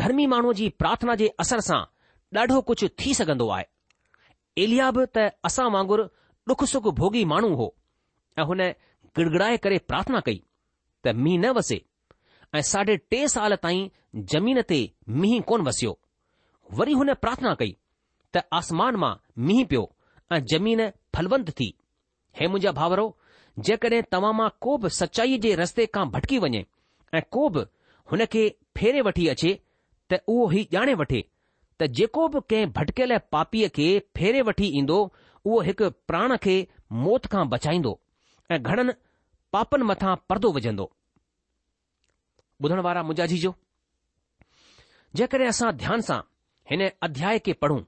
धर्मी 0.00 0.26
माण्हूअ 0.32 0.54
जी 0.60 0.68
प्रार्थना 0.82 1.14
जे 1.20 1.28
असर 1.44 1.60
सां 1.66 1.80
ॾाढो 2.38 2.56
कुझु 2.70 2.88
थी 3.02 3.12
सघंदो 3.18 3.48
आहे 3.56 3.64
एलिया 4.64 4.88
बि 4.96 5.04
त 5.18 5.26
असां 5.50 5.66
वांगुरु 5.74 6.04
ॾुख 6.52 6.64
सुख 6.72 6.86
भोगी 7.02 7.24
माण्हू 7.34 7.52
हो 7.60 7.68
ऐं 8.38 8.44
हुन 8.50 8.60
गिड़गिड़ाए 9.18 9.56
करे 9.66 9.78
प्रार्थना 9.92 10.20
कई 10.30 10.40
त 11.06 11.14
मींहुं 11.24 11.38
न 11.44 11.52
वसे 11.60 11.78
ऐं 12.58 12.62
साढे 12.72 12.96
टे 13.12 13.20
साल 13.36 13.54
ताईं 13.66 13.88
जमीन 14.34 14.62
ते 14.72 14.80
मींहुं 15.22 15.40
कोन 15.52 15.66
वसियो 15.70 15.92
वरी 16.80 16.98
हुन 17.00 17.14
प्रार्थना 17.26 17.54
कई 17.62 17.74
त 18.34 18.44
आसमान 18.60 19.00
मां 19.06 19.14
मींहुं 19.46 19.64
पियो 19.74 19.84
ऐं 20.36 20.44
ज़मीन 20.54 20.88
फलवंत 21.16 21.50
थी 21.62 21.72
हे 22.40 22.46
मुंहिंजा 22.52 22.72
भाउरो 22.82 23.06
जेकॾहिं 23.66 24.02
तव्हां 24.14 24.32
मां 24.38 24.48
को 24.64 24.76
बि 24.82 24.88
सचाईअ 24.96 25.38
जे 25.44 25.54
रस्ते 25.60 25.86
खां 25.94 26.04
भटकी 26.16 26.38
वञे 26.42 26.60
ऐं 27.18 27.22
को 27.36 27.48
बि 27.54 27.60
हुन 28.12 28.24
खे 28.34 28.42
फेरे 28.80 29.00
वठी 29.06 29.26
अचे 29.34 29.50
त 30.12 30.18
उहो 30.34 30.50
ई 30.58 30.62
ॼाणे 30.74 30.94
वठे 31.00 31.20
त 31.80 31.88
जेको 32.00 32.26
बि 32.34 32.40
कंहिं 32.52 32.70
भटकियल 32.76 33.16
पापीअ 33.36 33.68
खे 33.78 33.88
फेरे 34.18 34.42
वठी 34.50 34.68
ईंदो 34.80 34.98
उहो 35.44 35.58
हिकु 35.70 35.90
प्राण 36.12 36.36
खे 36.44 36.54
मौत 37.06 37.26
खां 37.34 37.42
बचाईंदो 37.54 37.92
ऐं 38.56 38.60
घणनि 38.62 38.92
पापनि 39.56 39.88
मथां 39.90 40.14
परदो 40.30 40.52
विझंदो 40.58 40.86
ॿुधण 42.62 42.80
वारा 42.88 43.02
विझंदोजा 43.10 43.26
जी 43.34 43.52
जेकॾहिं 45.18 45.48
असां 45.54 45.72
ध्यान 45.82 46.00
सां 46.10 46.20
हिन 46.70 46.88
अध्याय 47.08 47.38
खे 47.48 47.52
पढ़ूं 47.64 47.82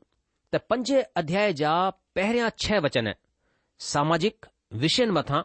त 0.53 0.62
पंज 0.71 0.93
अध्याय 1.23 1.53
जा 1.62 1.75
पहिरियां 2.19 2.50
छह 2.67 2.85
वचन 2.89 3.12
सामाजिक 3.93 4.47
विषयनि 4.85 5.12
मथां 5.21 5.41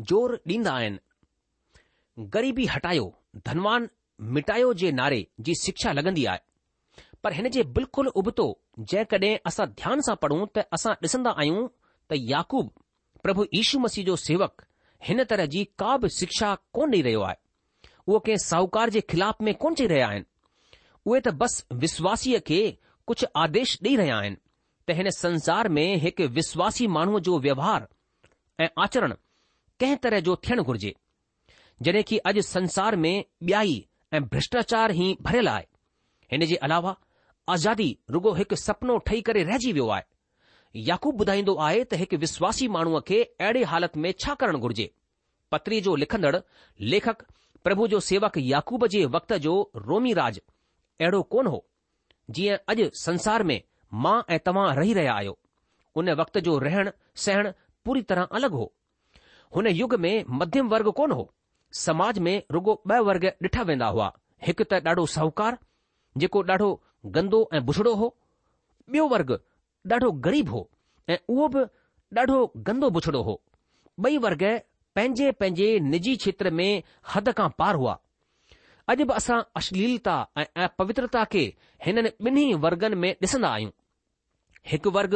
जोर 0.00 0.34
आहिनि 0.68 0.98
ग़रीबी 2.34 2.64
हटायो 2.74 3.04
धनवान 3.46 3.88
मिटायो 4.34 4.72
जे 4.80 4.90
नारे 4.92 5.26
जी 5.46 5.54
शिक्षा 5.62 5.92
लॻंदी 5.92 6.24
आहे 6.32 6.38
पर 7.24 7.32
हिन 7.32 7.48
जे 7.56 7.62
बिल्कुलु 7.76 8.10
उबतो 8.22 8.46
जेकॾहिं 8.92 9.36
असां 9.46 9.66
ध्यान 9.82 10.00
सां 10.08 10.14
पढ़ूं 10.24 10.46
त 10.56 10.64
असां 10.78 10.92
ॾिसंदा 11.02 11.30
आहियूं 11.40 11.66
त 12.10 12.18
याकूब 12.32 12.70
प्रभु 13.22 13.44
यीशू 13.54 13.78
मसीह 13.84 14.04
जो 14.08 14.16
सेवक 14.28 14.64
हिन 15.08 15.24
तरह 15.30 15.46
जी 15.54 15.64
का 15.80 15.96
बि 16.04 16.08
शिक्षा 16.18 16.54
कोन 16.78 16.90
ॾेई 16.94 17.02
रहियो 17.08 17.20
आहे 17.28 17.36
उहो 18.06 18.18
कंहिं 18.26 18.36
साहूकार 18.46 18.90
जे 18.96 19.00
ख़िलाफ़ 19.14 19.42
में 19.48 19.54
कोन 19.64 19.74
चई 19.80 19.86
रहिया 19.94 20.08
आहिनि 20.08 20.30
उहे 21.06 21.20
त 21.28 21.34
बस 21.44 21.54
विश्वासीअ 21.86 22.40
खे 22.50 22.60
कुझु 23.12 23.26
आदेश 23.46 23.78
ॾेई 23.88 23.96
रहिया 24.02 24.18
आहिनि 24.24 24.38
त 24.86 24.96
हिन 25.00 25.10
संसार 25.22 25.68
में 25.78 25.86
हिकु 26.06 26.28
विश्वासी 26.40 26.86
माण्हूअ 26.98 27.20
जो 27.30 27.38
व्यवहार 27.48 27.88
ऐं 28.62 28.68
आचरण 28.88 29.14
कंहिं 29.80 29.96
तरह 30.02 30.20
जो 30.26 30.34
थियणु 30.48 30.62
घुर्जे 30.70 30.92
जॾहिं 31.86 32.02
की 32.08 32.18
अॼु 32.30 32.42
संसार 32.48 32.96
में 33.04 33.14
ॿियाई 33.46 33.72
ऐं 34.14 34.20
भ्रष्टाचार 34.34 34.92
ई 34.96 35.06
भरियलु 35.28 35.50
आहे 35.50 35.66
हिन 36.32 36.44
जे 36.50 36.56
अलावा 36.66 36.94
आज़ादी 37.54 37.88
रुगो 38.16 38.32
हिकु 38.34 38.56
सपनो 38.62 38.96
ठही 39.08 39.20
करे 39.28 39.42
रहिजी 39.50 39.72
वियो 39.78 39.88
आहे 39.96 40.04
याकूब 40.90 41.20
ॿुधाईंदो 41.24 41.54
आहे 41.66 41.82
त 41.84 42.00
हिकु 42.02 42.16
विश्वासी 42.26 42.68
माण्हूअ 42.76 43.00
खे 43.08 43.20
अहिड़े 43.46 43.62
हालति 43.72 44.00
में 44.04 44.12
छा 44.24 44.34
करणु 44.42 44.58
घुर्जे 44.68 44.88
पत्री 45.52 45.80
जो 45.88 45.96
लिखंदड़ 46.02 46.36
लेखक 46.94 47.24
प्रभु 47.64 47.86
जो 47.94 48.00
सेवक 48.10 48.38
याकूब 48.50 48.86
जे 48.94 49.04
वक़्त 49.16 49.32
जो 49.48 49.54
रोमी 49.90 50.12
राज 50.20 50.40
अहिड़ो 50.40 51.22
कोन 51.34 51.46
हो 51.54 51.64
जीअं 52.38 52.56
अॼु 52.74 52.88
संसार 53.04 53.42
में 53.50 53.60
मां 54.06 54.16
ऐं 54.34 54.38
तव्हां 54.46 54.74
रही 54.76 54.94
रहिया 55.00 55.14
आहियो 55.14 55.36
उन 56.02 56.10
वक़्त 56.22 56.38
जो 56.50 56.58
रहणु 56.68 56.90
सहणु 57.28 57.50
पूरी 57.84 58.02
तरह 58.12 58.38
अलॻि 58.40 58.54
हो 58.62 58.72
हुन 59.54 59.66
युग 59.66 59.94
में 60.04 60.24
मध्यम 60.38 60.68
वर्ग 60.68 60.90
कोन 60.98 61.10
हो 61.12 61.24
समाज 61.80 62.18
में 62.28 62.34
रुगो 62.52 62.74
ब 62.86 62.98
वर्ग 63.08 63.24
डिठा 63.42 63.62
वेंदा 63.70 63.86
हुआ 63.96 64.06
हिकु 64.46 64.64
त 64.70 64.80
ॾाढो 64.88 65.04
साहूकार 65.14 65.58
जेको 66.22 66.42
ॾाढो 66.52 66.70
गंदो 67.16 67.40
ऐं 67.58 67.64
बुछड़ो 67.68 67.92
हो 68.00 68.14
वर्ग 69.12 69.30
ॾाढो 69.92 70.10
ग़रीब 70.26 70.48
हो 70.54 70.62
ऐं 71.14 71.18
उहो 71.34 71.46
बि 71.56 71.62
ॾाढो 72.20 72.38
गंदो 72.70 72.90
बुछड़ो 72.96 73.22
हो 73.28 73.36
बई 74.06 74.18
वर्ग 74.26 74.42
पंहिंजे 74.96 75.30
पंहिंजे 75.42 75.68
निजी 75.94 76.16
क्षेत्र 76.24 76.50
में 76.60 76.66
हद 77.14 77.32
खां 77.40 77.48
पार 77.62 77.74
हुआ 77.84 77.94
अॼु 78.94 79.06
बि 79.10 79.14
असां 79.22 79.38
अश्लीलता 79.62 80.16
ऐं 80.44 80.68
पवित्रता 80.82 81.24
खे 81.34 81.44
हिननि 81.88 82.10
ॿिन्ही 82.28 82.46
वर्गनि 82.66 82.96
में 83.04 83.12
ॾिसन्दा 83.26 83.48
आहियूं 83.58 83.70
हिकु 84.70 84.90
वर्ग 84.90 85.14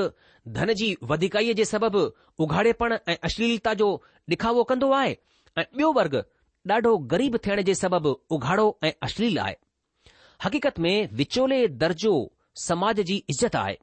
धन 0.56 0.72
जी 0.80 0.88
वधिकाईअ 1.10 1.54
जे 1.58 1.64
सबबि 1.64 2.02
उघाड़ेपण 2.44 2.92
ऐं 3.12 3.16
अश्लीलता 3.28 3.72
जो 3.82 3.86
ॾिखावो 4.30 4.64
कंदो 4.70 4.90
आहे 4.96 5.14
ऐं 5.60 5.64
ॿियो 5.78 5.92
वर्ग 5.98 6.16
ॾाढो 6.72 6.92
ग़रीब 7.12 7.36
थियण 7.46 7.60
जे 7.68 7.74
सबबि 7.74 8.12
उघाड़ो 8.36 8.66
ऐं 8.84 8.90
अश्लील 9.06 9.38
आहे 9.44 9.54
हक़ीक़त 10.44 10.78
में 10.86 11.08
विचोले 11.20 11.66
दर्जो 11.84 12.12
समाज 12.64 13.00
जी 13.10 13.16
इज़त 13.34 13.56
आहे 13.60 13.74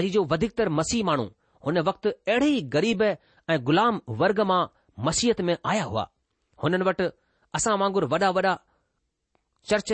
अॼु 0.00 0.08
जो 0.16 0.24
वधीकतर 0.32 0.68
मसीह 0.80 1.04
माण्हू 1.10 1.28
हुन 1.66 1.78
वक़्तु 1.90 2.10
अहिड़े 2.28 2.46
ई 2.56 2.60
ग़रीब 2.74 3.02
ऐं 3.10 3.58
ग़ुलाम 3.68 4.00
वर्ग 4.22 4.40
मां 4.50 4.64
मसीहत 5.10 5.40
में 5.50 5.56
आया 5.74 5.84
हुआ 5.92 6.08
हुननि 6.62 6.84
वटि 6.90 7.08
असां 7.58 7.78
वांगुरु 7.84 8.06
वॾा 8.16 8.30
वॾा 8.38 8.54
चर्च 9.70 9.90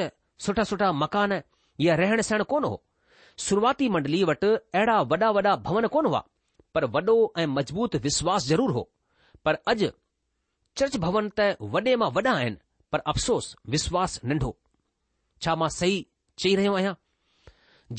सुठा 0.47 0.65
सुठा 0.73 0.93
मकान 1.05 1.41
या 1.89 1.95
रहण 2.03 2.21
सहण 2.31 2.43
कोन 2.55 2.65
हो 2.71 2.75
शुरूआती 3.43 3.89
मंडली 3.95 4.23
वटि 4.29 4.47
अहिड़ा 4.79 5.01
वॾा 5.13 5.29
वॾा 5.37 5.55
भवन 5.67 5.87
कोन 5.95 6.07
हुआ 6.07 6.23
पर 6.75 6.85
वॾो 6.97 7.15
ऐं 7.41 7.47
मज़बूत 7.55 7.95
विश्वास 8.05 8.45
ज़रूर 8.47 8.71
हो 8.77 8.83
पर 9.45 9.55
अॼु 9.73 9.89
चर्च 10.79 10.97
भवन 11.07 11.29
त 11.39 11.49
वॾे 11.75 11.95
मां 12.03 12.11
वॾा 12.15 12.31
आहिनि 12.33 12.57
पर 12.93 12.99
अफ़सोस 13.13 13.55
विश्वास 13.75 14.21
नंढो 14.25 14.55
छा 15.43 15.55
मां 15.63 15.69
सही 15.79 15.99
चई 16.39 16.55
रहियो 16.61 16.75
आहियां 16.81 16.95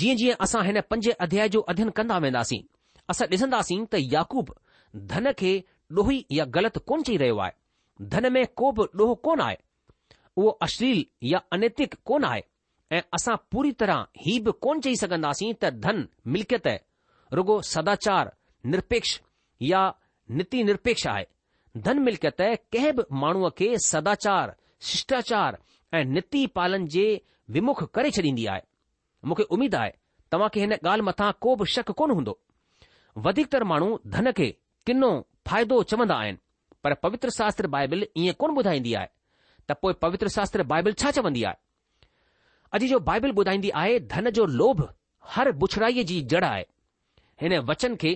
जीअं 0.02 0.16
जीअं 0.22 0.36
असां 0.48 0.64
हिन 0.66 0.82
पंजे 0.90 1.12
अध्याय 1.28 1.50
जो 1.56 1.62
अध्यन 1.74 1.90
कंदा 2.00 2.18
वेंदासीं 2.28 2.62
असां 3.14 3.28
ॾिसंदासीं 3.36 3.80
त 3.94 4.04
याकूब 4.16 4.54
धन 5.14 5.32
खे 5.42 5.54
ॾोही 5.98 6.22
या 6.40 6.46
ग़लति 6.58 6.80
कोन 6.92 7.02
चई 7.10 7.18
रहियो 7.24 7.38
आहे 7.48 7.54
धन 8.16 8.32
में 8.34 8.46
को 8.62 8.72
बि 8.78 8.86
ॾोहो 9.04 9.14
कोन 9.28 9.42
आहे 9.42 9.56
उहो 10.38 10.50
अश्लील 10.68 11.04
या 11.32 11.40
अनैतिक 11.58 11.96
कोन 12.10 12.24
आहे 12.32 12.42
અસં 12.90 13.34
પૂરી 13.50 13.74
તરહ 13.78 14.06
હીબ 14.26 14.50
કોન 14.62 14.82
ચી 14.82 14.98
સકંદાસી 14.98 15.58
ત 15.60 15.66
ધન 15.84 16.00
મિલકત 16.32 16.66
રગો 17.38 17.56
સદાચાર 17.64 18.28
નિરપેક્ષ 18.64 19.22
يا 19.60 19.74
નીતિ 20.38 20.64
નિરપેક્ષ 20.64 21.06
આય 21.08 21.26
ધન 21.84 21.98
મિલકત 22.06 22.26
કહેબ 22.74 22.98
માણુ 23.22 23.50
કે 23.60 23.68
સદાચાર 23.90 24.48
શિષ્ટાચાર 24.88 25.54
એ 25.98 25.98
નીતિ 26.16 26.42
પાલન 26.56 26.84
જે 26.94 27.06
વિમુખ 27.54 27.84
કરે 27.94 28.10
ચડીndi 28.16 28.46
આય 28.50 28.66
મુકે 29.28 29.44
ઉમીદ 29.56 29.74
આય 29.76 29.94
તમાકે 30.30 30.58
હેન 30.62 30.74
ગાલ 30.86 31.02
મથા 31.08 31.34
કોબ 31.44 31.60
શક 31.74 31.90
કોન 32.00 32.12
હોndo 32.18 32.34
વધિકતર 33.24 33.64
માણુ 33.72 33.90
ધન 34.14 34.28
કે 34.40 34.48
કिन्नो 34.86 35.10
ફાયદો 35.48 35.76
ચવંદા 35.90 36.20
આયન 36.22 36.38
પર 36.84 36.94
પવિત્ર 37.02 37.30
શાસ્ત્ર 37.38 37.66
બાઇબલ 37.74 38.02
ઇય 38.22 38.34
કોન 38.40 38.52
બુધાઈndi 38.58 38.92
આય 38.96 39.10
ત 39.68 39.70
પોય 39.82 39.96
પવિત્ર 40.04 40.30
શાસ્ત્ર 40.36 40.60
બાઇબલ 40.72 40.94
છ 41.02 41.06
ચવંદિયા 41.16 41.58
अॼु 42.76 42.88
जो 42.88 42.98
बाइबल 43.00 43.32
ॿुधाईंदी 43.42 43.70
आहे 43.82 44.00
धन 44.12 44.30
जो 44.38 44.46
लोभ 44.60 44.80
हर 45.34 45.52
बुछड़ाईअ 45.60 46.04
जी 46.08 46.22
जड़ 46.32 46.44
आहे 46.46 46.64
हिन 47.42 47.54
वचन 47.68 47.96
खे 48.02 48.10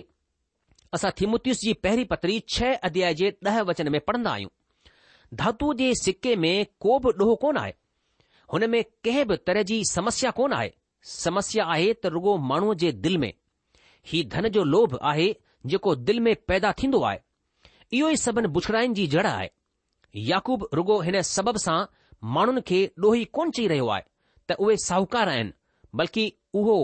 असां 0.94 1.10
थिमुतियुस 1.20 1.60
जी 1.60 1.72
पहिरीं 1.86 2.04
पतरी 2.10 2.34
छह 2.54 2.74
अध्याय 2.88 3.14
जे 3.20 3.30
ॾह 3.46 3.60
वचन 3.70 3.88
में 3.94 4.00
पढ़ंदा 4.08 4.30
आहियूं 4.32 4.50
धातू 5.42 5.72
जे 5.80 5.88
सिके 6.02 6.34
में 6.44 6.52
को 6.86 6.98
बि 7.06 7.12
ॾोहो 7.22 7.36
कोन 7.44 7.56
आहे 7.62 7.72
हुन 8.54 8.66
में 8.74 8.82
कंहिं 9.04 9.24
बि 9.30 9.36
तरह 9.50 9.62
जी 9.70 9.80
समस्या 9.92 10.30
कोन 10.42 10.52
आहे 10.58 10.70
समस्या 11.14 11.64
आहे 11.76 11.92
त 12.02 12.12
रुगो 12.18 12.36
माण्हूअ 12.52 12.74
जे 12.84 12.92
दिल 13.06 13.18
में 13.24 13.32
ही 14.12 14.22
धन 14.36 14.48
जो 14.58 14.64
लोभ 14.74 14.98
आहे 15.12 15.30
जेको 15.74 15.94
दिल 16.10 16.20
में 16.28 16.34
पैदा 16.52 16.72
थींदो 16.82 17.02
आहे 17.12 17.18
इहो 18.00 18.10
ई 18.10 18.16
सभिनी 18.26 18.52
बुछड़ाइनि 18.58 18.94
जी 19.00 19.06
जड़ 19.16 19.26
आहे 19.32 19.50
याकूब 20.32 20.68
रुगो 20.80 21.00
हिन 21.08 21.20
सबब 21.34 21.64
सां 21.66 21.80
माण्हुनि 22.38 22.66
खे 22.72 22.86
ॾोही 23.06 23.24
कोन 23.38 23.50
चई 23.60 23.66
रहियो 23.74 23.88
आहे 23.98 24.08
त 24.50 24.56
उहे 24.66 24.76
साहूकार 24.84 25.28
आहिनि 25.32 25.52
बल्कि 26.00 26.22
उहो 26.60 26.76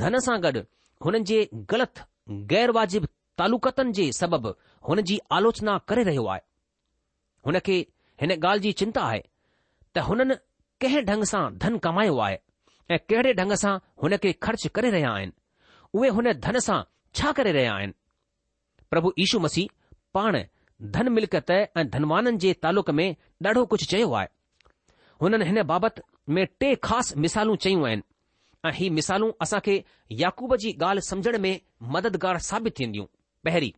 धन 0.00 0.18
सां 0.26 0.34
गॾु 0.46 0.60
हुननि 1.04 1.20
जे 1.30 1.38
ग़लति 1.72 2.04
ग़ैर 2.52 2.70
वाजिबु 2.76 3.06
तालुकतनि 3.42 3.92
जे 3.98 4.06
सबबि 4.20 4.52
हुन 4.88 5.00
जी 5.10 5.18
आलोचना 5.36 5.76
करे 5.92 6.02
रहियो 6.08 6.26
आहे 6.34 6.40
हुन 7.48 7.58
खे 7.68 7.76
हिन 8.24 8.30
ॻाल्हि 8.36 8.62
जी 8.66 8.72
चिंता 8.80 9.02
आहे 9.12 9.22
त 9.94 10.04
हुननि 10.08 10.34
कंहिं 10.84 11.04
ढंग 11.10 11.24
सां 11.32 11.42
धन 11.64 11.78
कमायो 11.86 12.18
आहे 12.26 12.36
ऐं 12.90 12.98
कहिड़े 13.12 13.32
ढंग 13.40 13.52
सां 13.62 13.72
हुन 14.04 14.16
खे 14.26 14.32
ख़र्च 14.48 14.66
करे 14.78 14.90
रहिया 14.96 15.12
आहिनि 15.16 15.36
उहे 16.00 16.08
हुन 16.18 16.32
धन 16.48 16.58
सां 16.68 16.78
छा 17.20 17.32
करे 17.40 17.52
रहिया 17.58 17.74
आहिनि 17.78 17.94
प्रभु 18.94 19.12
ईशू 19.26 19.38
मसीह 19.48 19.72
पाण 20.18 20.42
धन 20.98 21.08
मिल्कत 21.18 21.50
ऐं 21.58 21.88
धनवाननि 21.96 22.36
जे 22.46 22.52
तालुक़ 22.66 22.90
में 23.00 23.08
ॾाढो 23.52 23.64
कुझु 23.74 23.86
चयो 23.94 24.12
आहे 24.20 24.28
हुननि 25.22 25.44
हिन 25.44 25.62
बाबति 25.70 26.02
में 26.34 26.46
टे 26.60 26.74
ख़ासि 26.86 27.14
मिसालूं 27.22 27.56
चयूं 27.64 27.82
आहिनि 27.86 28.02
ऐं 28.68 28.72
ही 28.78 28.88
मिसालूं 28.98 29.30
असां 29.42 29.60
खे 29.66 29.82
याकूब 30.20 30.54
जी 30.62 30.72
ॻाल्हि 30.82 31.02
समझण 31.08 31.38
में 31.44 31.60
मददगार 31.94 32.38
साबित 32.48 32.78
थींदियूं 32.78 33.06
पहिरीं 33.44 33.72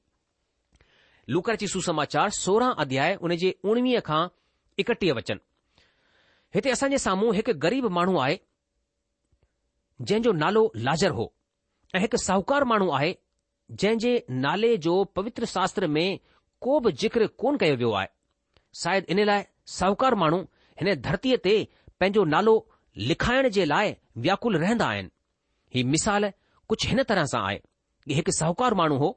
लूकर 1.32 1.56
जी 1.62 1.66
सुसमाचार 1.74 2.30
सोरहं 2.40 2.74
अध्याय 2.84 3.14
उन 3.26 3.34
जे 3.42 3.54
उणिवीह 3.72 4.00
खां 4.08 4.22
एकटीह 4.80 5.12
वचन 5.16 5.40
हिते 6.54 6.70
असांजे 6.76 6.98
साम्हूं 7.06 7.34
हिकु 7.34 7.52
ग़रीब 7.64 7.86
माण्हू 7.98 8.16
आहे 8.18 8.38
जंहिंजो 10.02 10.32
नालो 10.44 10.70
लाजर 10.88 11.10
हो 11.18 11.32
ऐं 11.94 12.00
हिकु 12.00 12.16
साहूकार 12.26 12.64
माण्हू 12.72 12.90
आहे 13.00 13.14
जंहिं 13.80 13.98
जे 14.04 14.12
नाले 14.46 14.76
जो 14.86 15.02
पवित्र 15.16 15.44
शास्त्र 15.56 15.86
में 15.96 16.06
को 16.66 16.78
बि 16.86 16.92
ज़िक्र 17.02 17.26
कोन 17.42 17.56
कयो 17.62 17.76
वियो 17.82 17.92
आहे 18.00 18.08
शायदि 18.82 19.12
इन 19.12 19.24
लाइ 19.26 19.44
साहूकार 19.78 20.14
माण्हू 20.22 20.44
हिन 20.80 20.94
धरतीअ 21.06 21.36
ते 21.46 21.54
पंहिंजो 22.00 22.22
नालो 22.34 22.52
लिखाइण 23.08 23.48
जे 23.56 23.64
लाइ 23.70 23.92
व्याकुल 24.24 24.56
रहंदा 24.62 24.86
आहिनि 24.92 25.10
ही 25.74 25.82
मिसाल 25.94 26.24
कुझ 26.72 26.78
हिन 26.90 27.02
तरह 27.10 27.24
सां 27.32 27.42
आहे 27.48 27.56
की 28.08 28.14
हिकु 28.18 28.32
साहूकार 28.38 28.74
माण्हू 28.80 28.96
हो 29.02 29.10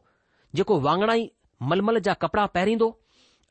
जेको 0.59 0.77
वाङणाई 0.87 1.23
मलमल 1.71 1.99
जा 2.07 2.13
कपड़ा 2.25 2.45
पहरींदो 2.57 2.89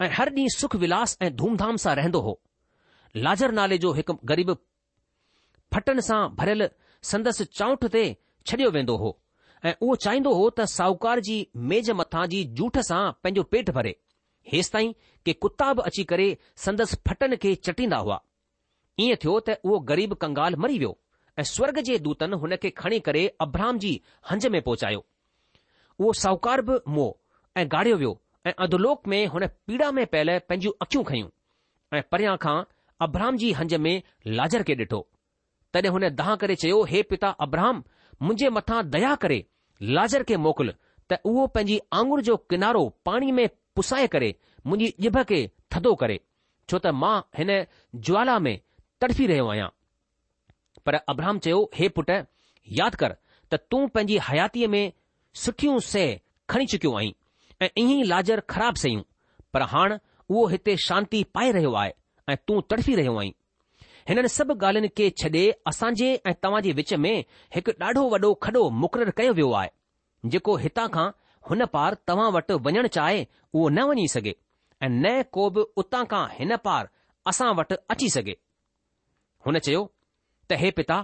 ऐं 0.07 0.11
हर 0.19 0.33
ॾींहुं 0.37 0.53
सुख 0.59 0.77
विलास 0.85 1.17
ऐं 1.27 1.31
धूमधाम 1.41 1.77
सां 1.85 1.95
रहंदो 2.01 2.21
हो 2.27 2.37
लाजर 3.27 3.55
नाले 3.61 3.79
जो 3.87 3.93
हिकु 4.01 4.17
ग़रीब 4.33 4.53
फटनि 5.77 6.05
सां 6.11 6.21
भरियलु 6.43 6.69
संदसि 7.13 7.45
चांव 7.61 7.89
ते 7.97 8.05
छॾियो 8.47 8.71
वेंदो 8.79 8.97
हो 9.05 9.11
ऐं 9.71 9.75
उहो 9.75 9.97
चाहींदो 10.05 10.35
हो 10.41 10.45
त 10.59 10.71
साहूकार 10.79 11.25
जी 11.31 11.39
मेज़ 11.73 11.91
मथां 12.03 12.27
जी 12.35 12.43
जूठ 12.61 12.83
सां 12.93 13.03
पंहिंजो 13.23 13.51
पेट 13.57 13.71
भरे 13.79 13.95
हेसि 14.53 14.71
ताईं 14.73 14.93
के 15.25 15.33
कुता 15.33 15.73
बि 15.75 15.83
अची 15.87 16.05
करे 16.13 16.37
संदसि 16.65 16.97
फटनि 17.09 17.37
खे 17.43 17.55
चटींदा 17.67 17.97
हुआ 18.07 18.19
ईअं 19.05 19.17
थियो 19.25 19.39
त 19.49 19.57
उहो 19.69 19.79
ग़रीब 19.91 20.15
कंगाल 20.25 20.57
मरी 20.65 20.79
वियो 20.79 20.97
ऐं 21.39 21.43
स्वर्ग 21.53 21.79
जे 21.89 21.99
दूतनि 22.07 22.37
हुन 22.43 22.57
खे 22.63 22.71
खणी 22.83 22.99
करे 23.09 23.27
अब्रहाम 23.47 23.79
जी 23.85 23.93
हंज 24.31 24.47
में 24.57 24.61
पहुचायो 24.63 25.05
उहो 25.99 26.13
साहूकार 26.25 26.63
बि 26.71 26.79
मो 26.97 27.07
ऐं 27.57 27.67
गाड़ियो 27.73 27.97
वियो 27.97 28.19
ऐं 28.47 28.53
अधुलोक 28.67 29.07
में 29.15 29.27
हुन 29.37 29.47
पीड़ा 29.67 29.91
में 29.99 30.05
पयल 30.13 30.39
पंहिंजूं 30.49 30.73
अखियूं 30.87 31.05
खयूं 31.11 31.29
ऐं 31.99 32.03
परियां 32.13 32.37
खां 32.45 32.57
अब्रहाम 33.07 33.37
जी 33.43 33.53
हंज 33.63 33.75
में 33.87 33.95
लाजर 34.41 34.63
खे 34.69 34.75
ॾिठो 34.85 35.01
तॾहिं 35.73 35.91
हुन 35.93 36.09
दहा 36.21 36.37
करे 36.45 36.55
चयो 36.63 36.83
हे 36.93 37.03
पिता 37.15 37.29
अब्रह्म 37.47 37.83
मुंहिंजे 38.23 38.51
मथां 38.59 38.83
दया 38.95 39.15
करे 39.25 39.39
लाजर 39.99 40.23
खे 40.31 40.37
मोकिल 40.47 40.75
त 41.13 41.19
उहो 41.33 41.47
पंहिंजी 41.57 41.81
आंगुर 42.01 42.21
जो 42.29 42.37
किनारो 42.53 42.89
पाणी 43.09 43.33
में 43.39 43.47
पुसाए 43.77 44.07
करे 44.15 44.35
मुंहिंजी 44.67 44.95
ॼिभ 45.07 45.23
खे 45.31 45.41
थधो 45.75 45.95
करे 46.03 46.17
छो 46.71 46.79
त 46.79 46.93
मां 47.03 47.15
हिन 47.39 47.51
ज्वाला 48.09 48.39
में 48.47 48.55
तड़फी 49.05 49.27
रहियो 49.31 49.47
आहियां 49.53 49.69
पर 50.87 50.95
अब्रहम 51.13 51.39
चयो 51.47 51.59
हे 51.79 51.89
पुट 51.99 52.11
यादि 52.81 53.01
कर 53.03 53.15
त 53.17 53.61
तूं 53.73 53.83
पंहिंजी 53.95 54.19
हयातीअ 54.29 54.69
में 54.75 54.85
सुठियूं 55.45 55.79
सह 55.91 56.15
खणी 56.55 56.67
चुकियो 56.75 56.93
आहीं 57.03 57.13
ऐं 57.63 57.69
ईअं 57.85 58.05
लाजर 58.15 58.43
ख़राब 58.55 58.83
सयूं 58.85 59.03
पर 59.55 59.63
हाणे 59.75 59.99
उहो 60.31 60.47
हिते 60.55 60.77
शांती 60.89 61.23
पाए 61.37 61.51
रहियो 61.59 61.73
आहे 61.85 61.93
ऐं 62.33 62.37
तूं 62.47 62.61
तड़फी 62.71 62.95
रहियो 63.01 63.17
आहीं 63.25 63.33
हिननि 64.09 64.29
सभु 64.37 64.55
ॻाल्हियुनि 64.67 64.89
खे 64.99 65.09
छॾे 65.23 65.45
असांजे 65.73 66.09
ऐं 66.31 66.35
तव्हां 66.43 66.63
जे 66.69 66.73
विच 66.79 66.93
में 67.05 67.15
हिकु 67.57 67.73
ॾाढो 67.89 68.05
वॾो 68.15 68.33
खॾो 68.47 68.63
मुक़ररु 68.85 69.13
कयो 69.21 69.33
वियो 69.41 69.51
आहे 69.61 69.69
जेको 70.33 70.57
हितां 70.63 70.87
खां 70.97 71.07
हुन 71.51 71.65
पार 71.75 71.95
तव्हां 72.09 72.31
वटि 72.35 72.55
वञणु 72.65 72.89
चाहे 72.97 73.23
उहो 73.53 73.69
न 73.69 73.83
वञी 73.89 74.07
सघे 74.15 74.35
ऐं 74.83 74.89
न 74.91 75.23
को 75.37 75.49
बि 75.55 75.65
उतां 75.83 76.05
खां 76.13 76.25
हिन 76.39 76.57
पार 76.67 76.89
असां 77.31 77.49
वटि 77.61 77.75
अची 77.95 78.09
सघे 78.17 78.35
हुन 79.47 79.59
चयो 79.67 79.81
त 80.51 80.59
हे 80.63 80.71
पिता 80.81 80.99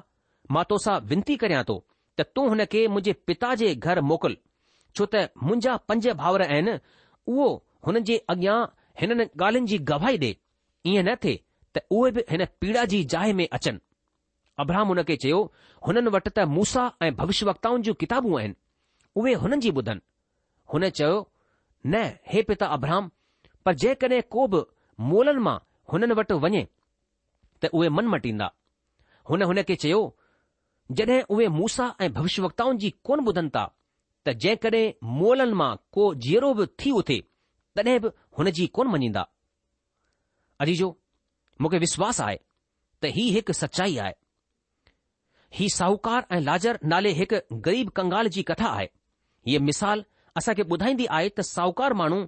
मां 0.56 0.64
तोसां 0.72 0.98
विनती 1.12 1.36
करियां 1.44 1.64
थो 1.70 1.76
त 2.18 2.26
तूं 2.34 2.44
हुन 2.52 2.64
खे 2.74 2.86
मुंहिंजे 2.94 3.12
पिता 3.30 3.54
जे 3.62 3.74
घर 3.88 4.00
मोकिल 4.12 4.36
छो 4.94 5.06
त 5.14 5.22
मुंहिंजा 5.48 5.76
पंज 5.90 6.08
भाउर 6.22 6.42
आहिनि 6.46 6.74
उहो 7.32 7.48
हुननि 7.86 8.04
जे 8.12 8.18
अॻियां 8.34 8.58
हिननि 9.02 9.24
ॻाल्हियुनि 9.24 9.70
जी 9.72 9.78
गवाही 9.90 10.18
ॾे 10.26 10.30
ईअं 10.92 11.04
न 11.08 11.14
थिए 11.24 11.36
त 11.78 11.82
उहे 11.98 12.12
बि 12.18 12.24
हिन 12.30 12.44
पीड़ा 12.62 12.84
जी 12.94 13.02
जाइ 13.16 13.32
में 13.40 13.46
अचनि 13.58 13.82
अब्राहम 14.64 14.88
हुन 14.94 15.02
खे 15.10 15.16
चयो 15.26 15.42
हुननि 15.88 16.10
वटि 16.18 16.30
त 16.38 16.46
मूसा 16.58 16.88
ऐं 17.08 17.12
भविष्य 17.22 17.50
वत्ताउनि 17.50 17.88
जूं 17.90 17.94
किताबूं 18.04 18.34
आहिनि 18.40 18.58
उहे 19.22 19.34
हुननि 19.44 19.60
जी 19.66 19.72
ॿुधनि 19.82 20.00
हुन 20.72 20.88
चयो 20.90 21.30
न 21.86 21.94
हे 22.32 22.40
पिता 22.48 22.66
अब्राहम 22.76 23.10
पर 23.66 23.74
जेकॾहिं 23.84 24.20
को 24.34 24.46
बि 24.52 24.60
मोलनि 25.10 25.40
मां 25.46 25.56
हुननि 25.92 26.14
वटि 26.20 26.34
वञे 26.44 26.66
त 27.62 27.70
उहे 27.74 27.88
मन 27.98 28.06
मटींदा 28.14 28.50
हुन 29.30 29.42
हुन 29.50 29.62
खे 29.68 29.74
चयो 29.84 30.00
जड॒हिं 30.98 31.22
उहे 31.36 31.48
मूसा 31.60 31.94
ऐं 32.04 32.12
भविष्याउनि 32.16 32.78
जी 32.84 32.90
कोन 33.06 33.24
ॿुधनि 33.28 33.50
था 33.56 33.64
त 34.26 34.34
जेकॾहिं 34.44 34.92
मोलनि 35.20 35.54
मां 35.62 35.72
को 35.96 36.14
जीअरो 36.26 36.52
बि 36.60 36.66
थी 36.82 36.90
उथे 37.00 37.18
तॾहिं 37.76 37.98
बि 38.04 38.10
हुन 38.38 38.50
जी 38.58 38.66
कोन 38.76 38.88
मञींदा 38.92 39.26
अजीजो 40.64 40.88
मूंखे 41.60 41.78
विश्वास 41.86 42.20
आहे 42.26 42.36
त 43.02 43.12
हीउ 43.16 43.32
हिकु 43.34 43.52
सचाई 43.62 43.96
आहे 44.04 44.14
हीउ 45.58 45.68
साहूकार 45.78 46.26
ऐं 46.36 46.40
लाजर 46.48 46.78
नाले 46.92 47.10
हिकु 47.18 47.36
ग़रीब 47.66 47.88
कंगाल 47.98 48.28
जी 48.36 48.42
कथा 48.52 48.68
आहे 48.78 48.88
हीअ 49.48 49.60
मिसाल 49.68 50.04
असां 50.38 50.54
खे 50.58 50.62
ॿुधाईंदी 50.72 51.06
आहे 51.16 51.28
त 51.36 51.40
साहूकार 51.54 51.92
माण्हू 52.00 52.18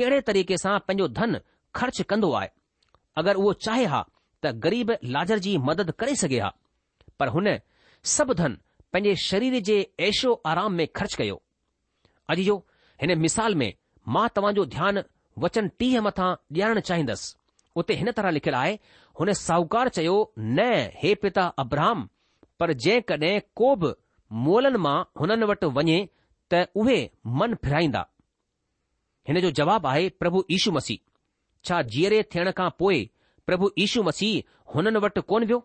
कहिड़े 0.00 0.18
तरीक़े 0.28 0.56
सां 0.64 0.74
पंहिंजो 0.88 1.06
धन 1.18 1.32
ख़र्च 1.78 1.96
कंदो 2.10 2.30
आहे 2.40 2.48
अगरि 3.22 3.38
उहो 3.42 3.52
चाहे 3.66 3.84
हा 3.94 4.00
त 4.44 4.52
ग़रीब 4.64 4.88
लाजर 5.14 5.38
जी 5.46 5.52
मदद 5.68 5.88
करे 6.00 6.14
सघे 6.22 6.40
हा 6.44 6.50
पर 7.20 7.28
हुन 7.36 7.46
सभु 8.16 8.32
धन 8.42 8.52
पंहिंजे 8.94 9.12
शरीर 9.28 9.54
जे 9.70 9.78
ऐशो 10.08 10.30
आराम 10.50 10.72
में 10.80 10.86
ख़र्च 11.00 11.14
कयो 11.22 11.36
अॼु 12.34 12.42
जो 12.48 12.56
हिन 13.02 13.14
मिसाल 13.24 13.54
में 13.62 13.70
मां 14.16 14.26
तव्हांजो 14.38 14.64
ध्यानु 14.76 15.02
वचन 15.46 15.70
टीह 15.80 15.94
मथां 16.08 16.30
ॾियारणु 16.56 16.82
चाहींदसि 16.88 17.34
उते 17.80 17.92
हिन 18.02 18.10
तरह 18.20 18.30
लिखियलु 18.36 18.58
आहे 18.62 18.72
हुन 19.20 19.28
साहूकार 19.46 19.88
चयो 19.98 20.14
न 20.38 20.68
हे 21.02 21.14
पिता 21.24 21.44
अब्राहम 21.64 22.08
पर 22.60 22.72
जेकॾहिं 22.86 23.34
को 23.60 23.74
बि 23.82 23.90
मोलनि 24.46 24.80
मां 24.86 24.96
हुननि 25.20 25.46
वटि 25.52 25.66
वञे 25.78 25.98
त 26.52 26.66
उहे 26.80 26.98
मन 27.40 27.54
फिराईंदा 27.64 28.04
हिन 29.28 29.40
जो 29.40 29.50
जवाबु 29.58 29.88
आहे 29.88 30.08
प्रभु 30.20 30.44
यीशू 30.50 30.70
मसीह 30.72 31.04
छा 31.68 31.80
जीअरे 31.94 32.22
थियण 32.34 32.50
खां 32.60 32.68
पोइ 32.78 33.00
प्रभु 33.46 33.70
यीशू 33.78 34.02
मसीह 34.08 34.72
हुननि 34.74 34.98
वटि 35.04 35.20
कोन 35.30 35.44
वियो 35.50 35.58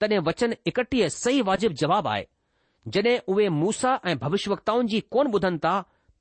तॾहिं 0.00 0.18
वचन 0.28 0.54
एकटीह 0.72 1.08
सही 1.18 1.42
वाजिब 1.48 1.72
जवाबु 1.82 2.08
आहे 2.14 2.24
जॾहिं 2.94 3.16
उहे 3.34 3.48
मूसा 3.60 3.92
ऐं 4.10 4.16
भविष्यत्ताऊं 4.24 4.86
जी 4.92 5.00
कोन 5.16 5.30
ॿुधनि 5.38 5.58
था 5.66 5.74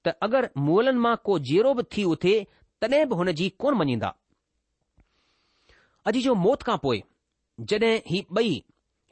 त 0.06 0.16
अगरि 0.28 0.50
मुअलनि 0.68 1.00
मां 1.06 1.16
को 1.28 1.40
जीअरो 1.50 1.74
बि 1.80 1.84
थी 1.98 2.04
उथे 2.16 2.36
तॾहिं 2.82 3.04
बि 3.10 3.22
हुन 3.22 3.32
जी 3.40 3.50
कोन 3.64 3.78
मञींदा 3.82 4.14
अॼु 6.10 6.22
जो 6.30 6.36
मौत 6.48 6.68
खां 6.70 6.78
पोइ 6.88 7.04
जॾहिं 7.72 7.94
ही 8.12 8.26
ॿई 8.44 8.56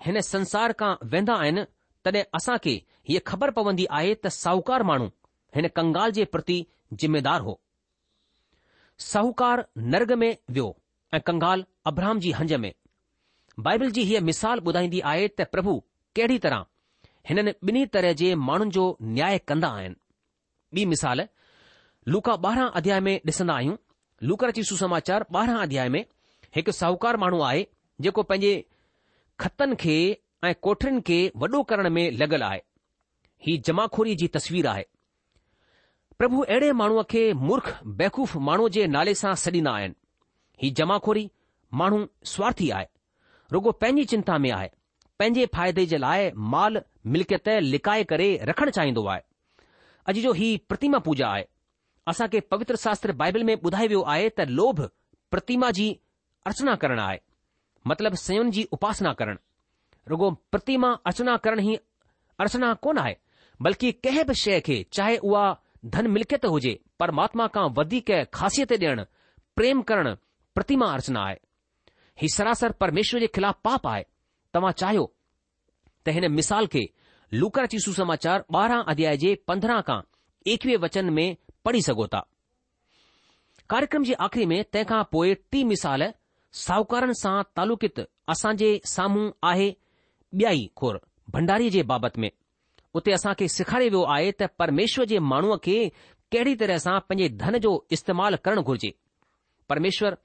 हिन 0.07 0.21
संसार 0.33 0.73
खां 0.83 0.93
वेंदा 1.15 1.35
आहिनि 1.45 1.67
तॾहिं 2.05 2.23
असां 2.41 2.57
खे 2.67 2.75
हीअ 3.09 3.19
ख़बर 3.29 3.49
पवंदी 3.59 3.85
आहे 3.97 4.11
त 4.15 4.27
साहूकार 4.41 4.83
माण्हू 4.89 5.07
हिन 5.55 5.67
कंगाल 5.79 6.11
जे 6.17 6.23
प्रति 6.35 6.57
ज़िमेदार 7.03 7.41
हो 7.47 7.55
साहूकार 9.11 9.63
नर्ग 9.95 10.11
में 10.23 10.31
वियो 10.57 10.67
ऐं 11.13 11.19
कंगाल 11.29 11.65
अब्राहम 11.91 12.19
जी 12.25 12.31
हंज 12.39 12.53
में 12.65 12.71
बाइबल 13.67 13.91
जी 13.97 14.03
हीअ 14.11 14.21
मिसाल 14.29 14.59
ॿुधाईंदी 14.69 14.99
आहे 15.13 15.27
त 15.39 15.47
प्रभु 15.55 15.73
कहिड़ी 16.19 16.37
तरह 16.47 16.65
हिननि 17.29 17.51
ॿिन्ही 17.69 17.85
तरह 17.95 18.13
जे 18.21 18.33
माण्हुनि 18.47 18.71
जो 18.77 18.85
न्याय 19.17 19.37
कंदा 19.51 19.67
आहिनि 19.81 19.95
ॿी 20.81 20.85
मिसाल 20.95 21.21
लूका 22.15 22.33
ॿारहं 22.49 22.71
अध्याय 22.81 22.99
में 23.09 23.13
ॾिसंदा 23.29 23.53
आहियूं 23.59 23.75
लूकर 24.31 24.51
जी 24.57 24.63
सुसमाचार 24.69 25.25
ॿारहं 25.35 25.61
अध्याय 25.67 25.89
में 25.97 26.03
हिकु 26.55 26.71
साहूकार 26.81 27.17
माण्हू 27.25 27.39
आहे 27.51 27.65
जेको 28.07 28.23
पंहिंजे 28.31 28.53
खतनि 29.45 29.75
खे 29.85 29.95
ऐं 30.49 30.53
कोठरनि 30.67 31.01
खे 31.11 31.19
वॾो 31.45 31.63
करण 31.73 31.89
में 31.97 32.03
लगियल 32.23 32.43
आहे 32.49 32.61
ही 33.45 33.57
जमाखोरीअ 33.67 34.15
जी 34.19 34.27
तस्वीर 34.35 34.67
आहे 34.67 34.83
प्रभु 36.17 36.41
अहिड़े 36.43 36.71
माण्हूअ 36.81 37.03
खे 37.11 37.21
मुर्ख 37.47 37.71
बेकूफ़ 38.01 38.37
माण्हूअ 38.49 38.69
जे 38.75 38.85
नाले 38.95 39.13
सां 39.21 39.33
सॾींदा 39.43 39.71
आहिनि 39.79 39.95
ही 40.63 40.69
जमाखोरी 40.79 41.27
माण्हू 41.81 41.99
स्वार्थी 42.33 42.69
आहे 42.77 42.85
रुगो 43.55 43.71
पंहिंजी 43.83 44.03
चिंता 44.13 44.37
में 44.43 44.49
आहे 44.57 44.69
पंहिंजे 45.19 45.45
फ़ाइदे 45.55 45.85
जे 45.93 45.97
लाइ 46.03 46.29
माल 46.53 46.77
मिल्कियत 47.15 47.49
लिकाइ 47.73 48.03
करे 48.13 48.27
रखणु 48.51 48.71
चाहींदो 48.77 49.05
आहे 49.15 49.21
अॼ 50.07 50.13
जो 50.27 50.31
हीउ 50.39 50.57
प्रतिमा 50.73 50.97
पूजा 51.07 51.27
आहे 51.33 51.43
असांखे 52.11 52.39
पवित्र 52.53 52.75
शास्त्र 52.85 53.11
बाइबल 53.23 53.43
में 53.49 53.55
ॿुधायो 53.55 53.87
वियो 53.93 54.01
आहे 54.15 54.29
त 54.39 54.47
लोभ 54.61 54.81
प्रतिमा 55.35 55.69
जी 55.79 55.87
अर्चना 56.51 56.75
करणु 56.85 57.01
आहे 57.07 57.17
मतिलब 57.91 58.13
सयुनि 58.25 58.51
जी 58.59 58.65
उपासना 58.79 59.13
करणु 59.21 59.41
रुगो 60.15 60.29
प्रतिमा 60.55 60.89
अर्चना 61.11 61.35
करण 61.45 61.59
ई 61.67 61.75
अर्चना 62.45 62.73
कोन 62.87 62.97
आहे 63.05 63.15
बल्कि 63.61 63.91
कंहिं 64.05 64.23
बि 64.27 64.33
शइ 64.35 64.59
खे 64.65 64.85
चाहे 64.93 65.17
उहा 65.17 65.45
धन 65.95 66.07
मिल्कियत 66.11 66.45
हुजे 66.53 66.79
परमात्मा 66.99 67.47
खां 67.55 67.67
वधीक 67.77 68.11
ख़ासियत 68.35 68.73
ॾियणु 68.79 69.03
प्रेम 69.55 69.81
करणु 69.89 70.13
प्रतिमा 70.55 70.85
अर्चना 70.93 71.21
आहे 71.25 71.35
ही 72.21 72.27
सरासर 72.35 72.71
परमेश्वर 72.83 73.19
जे 73.19 73.27
ख़िलाफ़ 73.35 73.57
पाप 73.63 73.87
आहे 73.87 74.03
तव्हां 74.53 74.71
चाहियो 74.81 75.03
त 76.05 76.09
हिन 76.17 76.31
मिसाल 76.33 76.67
खे 76.73 76.83
लूकरा 77.39 77.65
चीसू 77.73 77.93
समाचार 77.93 78.43
ॿारहां 78.55 78.83
अध्याय 78.93 79.17
जे 79.25 79.35
पंद्रहं 79.47 79.81
खां 79.87 80.01
एकवीह 80.55 80.77
वचन 80.85 81.09
में 81.17 81.27
पढ़ी 81.65 81.81
सघो 81.87 82.07
था 82.13 82.23
कार्यक्रम 83.69 84.03
जी 84.03 84.13
आख़िरी 84.27 84.45
में 84.51 84.63
तंहिंखां 84.73 85.03
पोइ 85.11 85.33
टीं 85.51 85.63
मिसाल 85.65 86.11
साहूकारनि 86.65 87.13
सां 87.23 87.41
तालुकित 87.57 87.99
असांजे 88.35 88.69
साम्हूं 88.95 89.29
आहे 89.49 89.71
ॿियाई 90.39 90.69
खोर 90.81 91.01
भंडारीअ 91.37 91.69
जे 91.77 91.83
बाबति 91.93 92.21
में 92.21 92.31
उते 92.99 93.11
असां 93.15 93.33
खे 93.39 93.47
सिखारियो 93.55 93.89
वियो 93.93 94.01
आहे 94.15 94.25
त 94.39 94.47
परमेश्वर 94.61 95.05
जे 95.11 95.19
माण्हूअ 95.31 95.55
खे 95.67 95.77
कहिड़ी 96.33 96.53
तरह 96.61 96.77
सां 96.85 96.97
पंहिंजे 97.09 97.29
धन 97.43 97.57
जो 97.65 97.71
इस्तेमालु 97.97 98.37
करणु 98.47 98.61
घुर्जे 98.71 98.91
परमेश्वर 99.73 100.17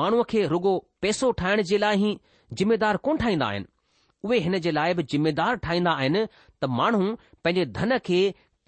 माण्हूअ 0.00 0.24
खे 0.32 0.42
रुॻो 0.54 0.72
पैसो 1.04 1.30
ठाहिण 1.42 1.62
जे 1.70 1.78
लाइ 1.84 2.04
ई 2.08 2.16
जिमेदार 2.60 2.96
कोन 3.06 3.16
ठाहींदा 3.24 3.46
आहिनि 3.52 3.70
उहे 4.26 4.38
हिन 4.46 4.58
जे 4.64 4.70
लाइ 4.78 4.94
बि 4.98 5.02
ज़िमेदार 5.12 5.56
ठाहींदा 5.66 5.92
आहिनि 6.02 6.24
त 6.28 6.70
माण्हू 6.80 7.08
पंहिंजे 7.44 7.64
धन 7.78 7.98
खे 8.08 8.20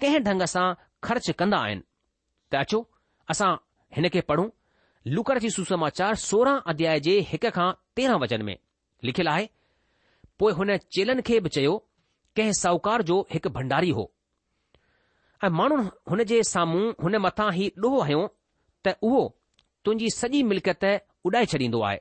कंहिं 0.05 0.21
ढंग 0.29 0.43
सां 0.55 0.67
ख़र्च 1.09 1.31
कंदा 1.43 1.59
आहिनि 1.67 1.85
त 2.51 2.53
अचो 2.65 2.81
असां 3.35 3.53
हिन 3.99 4.09
खे 4.17 4.21
पढ़ूं 4.33 4.49
लुकर 5.17 5.39
जी 5.45 5.51
सुसमाचार 5.59 6.15
सोरहं 6.29 6.61
अध्याय 6.73 7.01
जे 7.09 7.19
हिक 7.33 7.47
खां 7.59 7.69
तेरहं 7.97 8.21
वचन 8.25 8.43
में 8.51 8.57
लिखियलु 9.11 9.31
आहे 9.37 9.47
पोइ 10.43 10.53
हुन 10.61 10.77
चेलनि 10.97 11.23
खे 11.31 11.41
बि 11.47 11.51
चयो 11.59 11.75
कंहिं 12.37 12.53
साहूकार 12.61 13.03
जो 13.09 13.17
हिकु 13.33 13.49
भंडारी 13.57 13.91
हो 13.97 14.11
ऐं 15.45 15.49
माण्हू 15.59 15.77
हुन 16.11 16.23
जे 16.31 16.43
साम्हूं 16.51 16.83
हुन 17.03 17.17
मथां 17.27 17.51
ई 17.57 17.67
ॾोहो 17.85 18.01
हयो 18.09 18.23
त 18.87 18.95
उहो 19.09 19.21
तुंहिंजी 19.85 20.09
सॼी 20.21 20.43
मिल्कियत 20.53 20.85
उॾाए 21.29 21.45
छॾींदो 21.53 21.81
आहे 21.91 21.99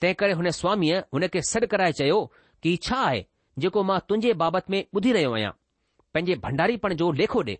तंहिं 0.00 0.14
करे 0.20 0.32
हुन 0.40 0.50
स्वामीअ 0.60 1.00
हुन 1.14 1.26
खे 1.36 1.42
सॾु 1.50 1.66
कराए 1.74 1.92
चयो 2.00 2.18
कि 2.62 2.76
छा 2.88 2.98
आहे 3.10 3.24
जेको 3.64 3.82
मां 3.92 3.98
तुंहिंजे 4.08 4.32
बाबति 4.44 4.72
में 4.74 4.80
ॿुधी 4.96 5.12
रहियो 5.16 5.32
आहियां 5.38 5.52
पंहिंजे 6.14 6.36
भंडारीपण 6.44 6.94
जो 7.02 7.10
लेखो 7.22 7.42
ॾे 7.50 7.56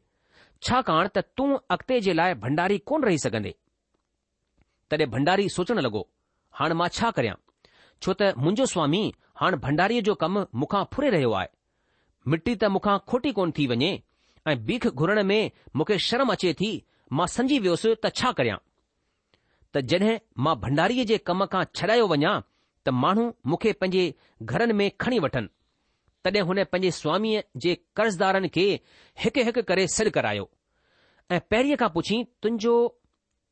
छाकाणि 0.68 1.08
त 1.16 1.24
तूं 1.36 1.48
अॻिते 1.74 2.00
जे 2.08 2.12
लाइ 2.20 2.34
भंडारी 2.44 2.78
कोन 2.90 3.04
रही 3.08 3.18
सघंदे 3.24 3.54
तॾहिं 4.90 5.10
भंडारी 5.16 5.48
सोचण 5.56 5.78
लॻो 5.88 6.02
हाणे 6.60 6.74
मां 6.82 6.88
छा 6.98 7.10
करियां 7.20 7.36
छो 8.02 8.12
त 8.20 8.34
मुंहिंजो 8.44 8.66
स्वामी 8.76 9.02
हाणे 9.42 9.56
भंडारीअ 9.66 10.02
जो 10.10 10.14
कमु 10.24 10.44
मूंखां 10.62 10.82
फुरे 10.94 11.10
रहियो 11.18 11.32
आहे 11.42 11.53
मिटी 12.32 12.54
त 12.60 12.64
मूंखां 12.74 12.96
खोटी 13.10 13.30
कोन 13.38 13.50
थी 13.58 13.66
वञे 13.70 13.90
ऐं 14.50 14.56
बीख 14.68 14.86
घुरण 14.90 15.22
में 15.30 15.40
मूंखे 15.76 15.98
शर्म 16.06 16.32
अचे 16.34 16.52
थी 16.60 16.70
मां 17.18 17.26
सम्झी 17.34 17.58
वियोसि 17.64 17.90
त 18.04 18.10
छा 18.20 18.30
करियां 18.40 18.58
त 19.72 19.84
जॾहिं 19.92 20.14
मां 20.46 20.54
भंडारीअ 20.62 21.04
जे 21.10 21.18
कम 21.30 21.44
खां 21.54 21.64
छॾायो 21.80 22.06
वञा 22.14 22.32
त 22.84 22.96
माण्हू 23.04 23.24
मूंखे 23.52 23.72
पंहिंजे 23.82 24.04
घरनि 24.54 24.76
में 24.80 24.86
खणी 25.04 25.18
वठनि 25.26 25.50
तॾहिं 26.24 26.42
हुन 26.52 26.62
पंहिंजे 26.72 26.90
स्वामीअ 27.00 27.42
जे 27.66 27.74
कर्ज़दारनि 28.00 28.48
खे 28.56 28.66
हिकु 29.24 29.44
हिकु 29.50 29.62
करे 29.70 29.86
सिर 29.96 30.10
करायो 30.18 30.46
ऐं 31.32 31.40
पहिरीं 31.54 31.78
खां 31.84 31.90
पुछी 31.98 32.16
तुंहिंजो 32.42 32.74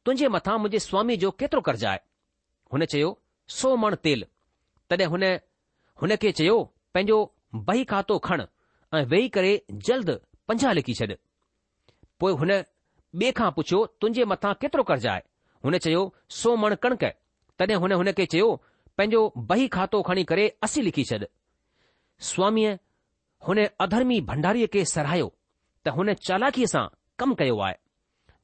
तुंहिंजे 0.06 0.32
मथां 0.38 0.56
मुंहिंजे 0.62 0.80
स्वामी 0.88 1.16
जो 1.26 1.30
केतिरो 1.42 1.62
कर्ज़ु 1.70 1.88
आहे 1.92 2.02
हुन 2.74 2.84
चयो 2.94 3.10
सो 3.58 3.76
मण 3.84 4.00
तेल 4.08 4.26
तॾहिं 4.90 5.12
हुन 5.16 5.28
हुन 6.04 6.16
खे 6.24 6.32
चयो 6.40 6.58
पंहिंजो 6.94 7.20
बही 7.70 7.84
खातो 7.94 8.18
खणु 8.28 8.51
ऐं 8.94 9.04
वेही 9.08 9.28
करे 9.34 9.52
जल्द 9.88 10.10
पंजाह 10.48 10.72
लिखी 10.78 10.94
छॾ 10.94 11.06
पोइ 12.22 12.32
हुन 12.40 12.50
ॿिए 13.20 13.30
खां 13.38 13.50
पुछियो 13.58 13.84
तुंहिंजे 14.00 14.24
मथां 14.32 14.52
केतिरो 14.64 14.82
कर्ज 14.90 15.06
आहे 15.12 15.22
हुन 15.66 15.76
चयो 15.86 16.02
सो 16.40 16.54
मण 16.64 16.74
कणिक 16.82 17.04
तॾहिं 17.58 17.76
हुन 17.84 17.92
हुन 18.00 18.12
खे 18.18 18.26
चयो 18.34 18.48
पंहिंजो 18.98 19.20
बही 19.52 19.68
खातो 19.76 20.02
खणी 20.08 20.24
करे 20.32 20.44
असी 20.68 20.82
लिखी 20.88 21.04
छॾ 21.12 21.18
स्वामीअ 22.30 22.74
हुन 23.48 23.62
अधर्मी 23.86 24.20
भंडारीअ 24.32 24.68
खे 24.74 24.84
सराहियो 24.94 25.28
त 25.86 25.94
हुन 25.98 26.12
चालाकीअ 26.26 26.70
सां 26.74 26.84
कमु 27.22 27.34
कयो 27.42 27.56
आहे 27.68 27.76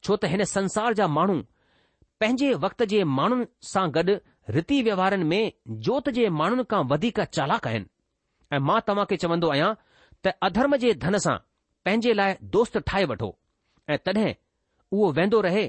छो 0.03 0.15
त 0.23 0.31
हिन 0.33 0.43
संसार 0.55 0.93
जा 1.01 1.07
माण्हू 1.19 1.35
पंहिंजे 2.23 2.51
वक़्त 2.65 2.83
जे 2.95 3.03
माण्हुनि 3.19 3.45
सां 3.73 3.85
गॾु 3.99 4.17
रीति 4.57 4.81
व्यवहारनि 4.89 5.25
में 5.33 5.53
जोति 5.89 6.11
जे 6.19 6.29
माण्हुनि 6.41 6.63
खां 6.73 6.81
वधीक 6.95 7.19
चालाक 7.39 7.67
आहिनि 7.73 7.89
ऐं 8.53 8.59
मां 8.71 8.79
तव्हां 8.91 9.05
खे 9.13 9.17
चवंदो 9.25 9.51
आहियां 9.55 9.71
त 10.23 10.31
अधर्म 10.45 10.75
जे 10.83 10.93
धन 11.03 11.17
सां 11.25 11.37
पंहिंजे 11.85 12.13
लाइ 12.19 12.33
दोस्त 12.55 12.77
ठाहे 12.89 13.05
वठो 13.11 13.29
ऐं 13.93 13.97
तॾहिं 14.05 14.31
उहो 14.95 15.11
वेंदो 15.17 15.39
रहे 15.47 15.65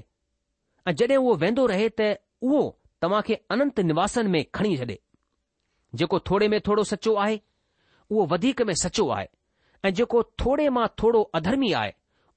ऐं 0.88 0.94
जॾहिं 0.98 1.16
उहो 1.22 1.34
वेंदो 1.42 1.66
रहे 1.72 1.88
त 2.00 2.08
उहो 2.46 2.62
तव्हां 3.02 3.22
खे 3.26 3.34
अनंत 3.54 3.80
निवासन 3.90 4.26
में 4.34 4.42
खणी 4.54 4.76
छॾे 4.80 4.96
जेको 5.98 6.18
थोरे 6.30 6.48
में 6.54 6.60
थोरो 6.66 6.82
सचो 6.92 7.14
आहे 7.24 7.38
उहो 8.10 8.26
वधीक 8.32 8.62
में 8.68 8.74
सचो 8.82 9.08
आहे 9.16 9.28
ऐं 9.86 9.92
जेको 10.00 10.22
थोरे 10.44 10.68
मां 10.78 10.86
थोरो 11.02 11.22
अधर्मी 11.38 11.72
आहे 11.82 11.92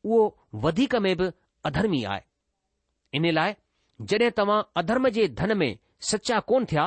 उहो 0.10 0.22
वधीक 0.66 0.96
में 1.06 1.14
बि 1.18 1.28
अधर्मी 1.70 2.04
आहे 2.14 2.22
इन 3.18 3.30
लाइ 3.40 3.56
जॾहिं 4.12 4.30
तव्हां 4.38 4.62
अधर्म 4.84 5.10
जे 5.18 5.28
धन 5.42 5.58
में 5.58 5.72
सचा 6.12 6.40
कोन 6.52 6.66
थिया 6.72 6.86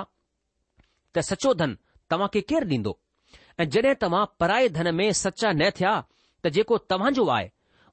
त 1.15 1.27
सचो 1.31 1.55
धन 1.65 1.77
तव्हां 2.11 2.29
खे 2.37 2.41
केरु 2.53 2.69
ॾींदो 2.79 2.95
ऐं 3.61 3.65
जॾहिं 3.73 3.95
तव्हां 4.01 4.25
पराए 4.41 4.69
धन 4.69 4.95
में 4.95 5.11
सचा 5.19 5.51
न 5.57 5.69
थिया 5.79 5.93
त 6.45 6.49
जेको 6.57 6.77
तव्हांजो 6.93 7.27
आहे 7.37 7.49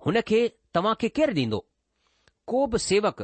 हुन 0.06 0.20
खे 0.28 0.42
तव्हां 0.76 0.94
खे 1.02 1.10
केरु 1.20 1.34
ॾींदो 1.40 1.60
को 2.52 2.66
बि 2.74 2.78
सेवक 2.86 3.22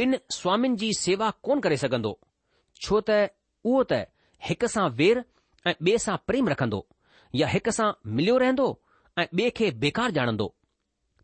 ॿिन 0.00 0.16
स्वामियुनि 0.36 0.76
जी 0.76 0.92
सेवा 1.00 1.28
कोन 1.46 1.60
करे 1.66 1.76
सघंदो 1.82 2.12
छो 2.86 3.00
त 3.10 3.18
उहो 3.64 3.82
त 3.92 4.00
हिक 4.48 4.64
सां 4.74 4.88
वेर 5.00 5.22
ऐं 5.66 5.74
ॿिए 5.80 5.98
सां 6.06 6.16
प्रेम 6.26 6.48
रखंदो 6.54 6.80
या 7.42 7.46
हिक 7.54 7.68
सां 7.78 7.90
मिलियो 8.18 8.36
रहंदो 8.44 8.66
ऐं 9.22 9.26
ॿिए 9.34 9.50
खे 9.60 9.70
बेकार 9.86 10.12
ॼाणंदो 10.18 10.48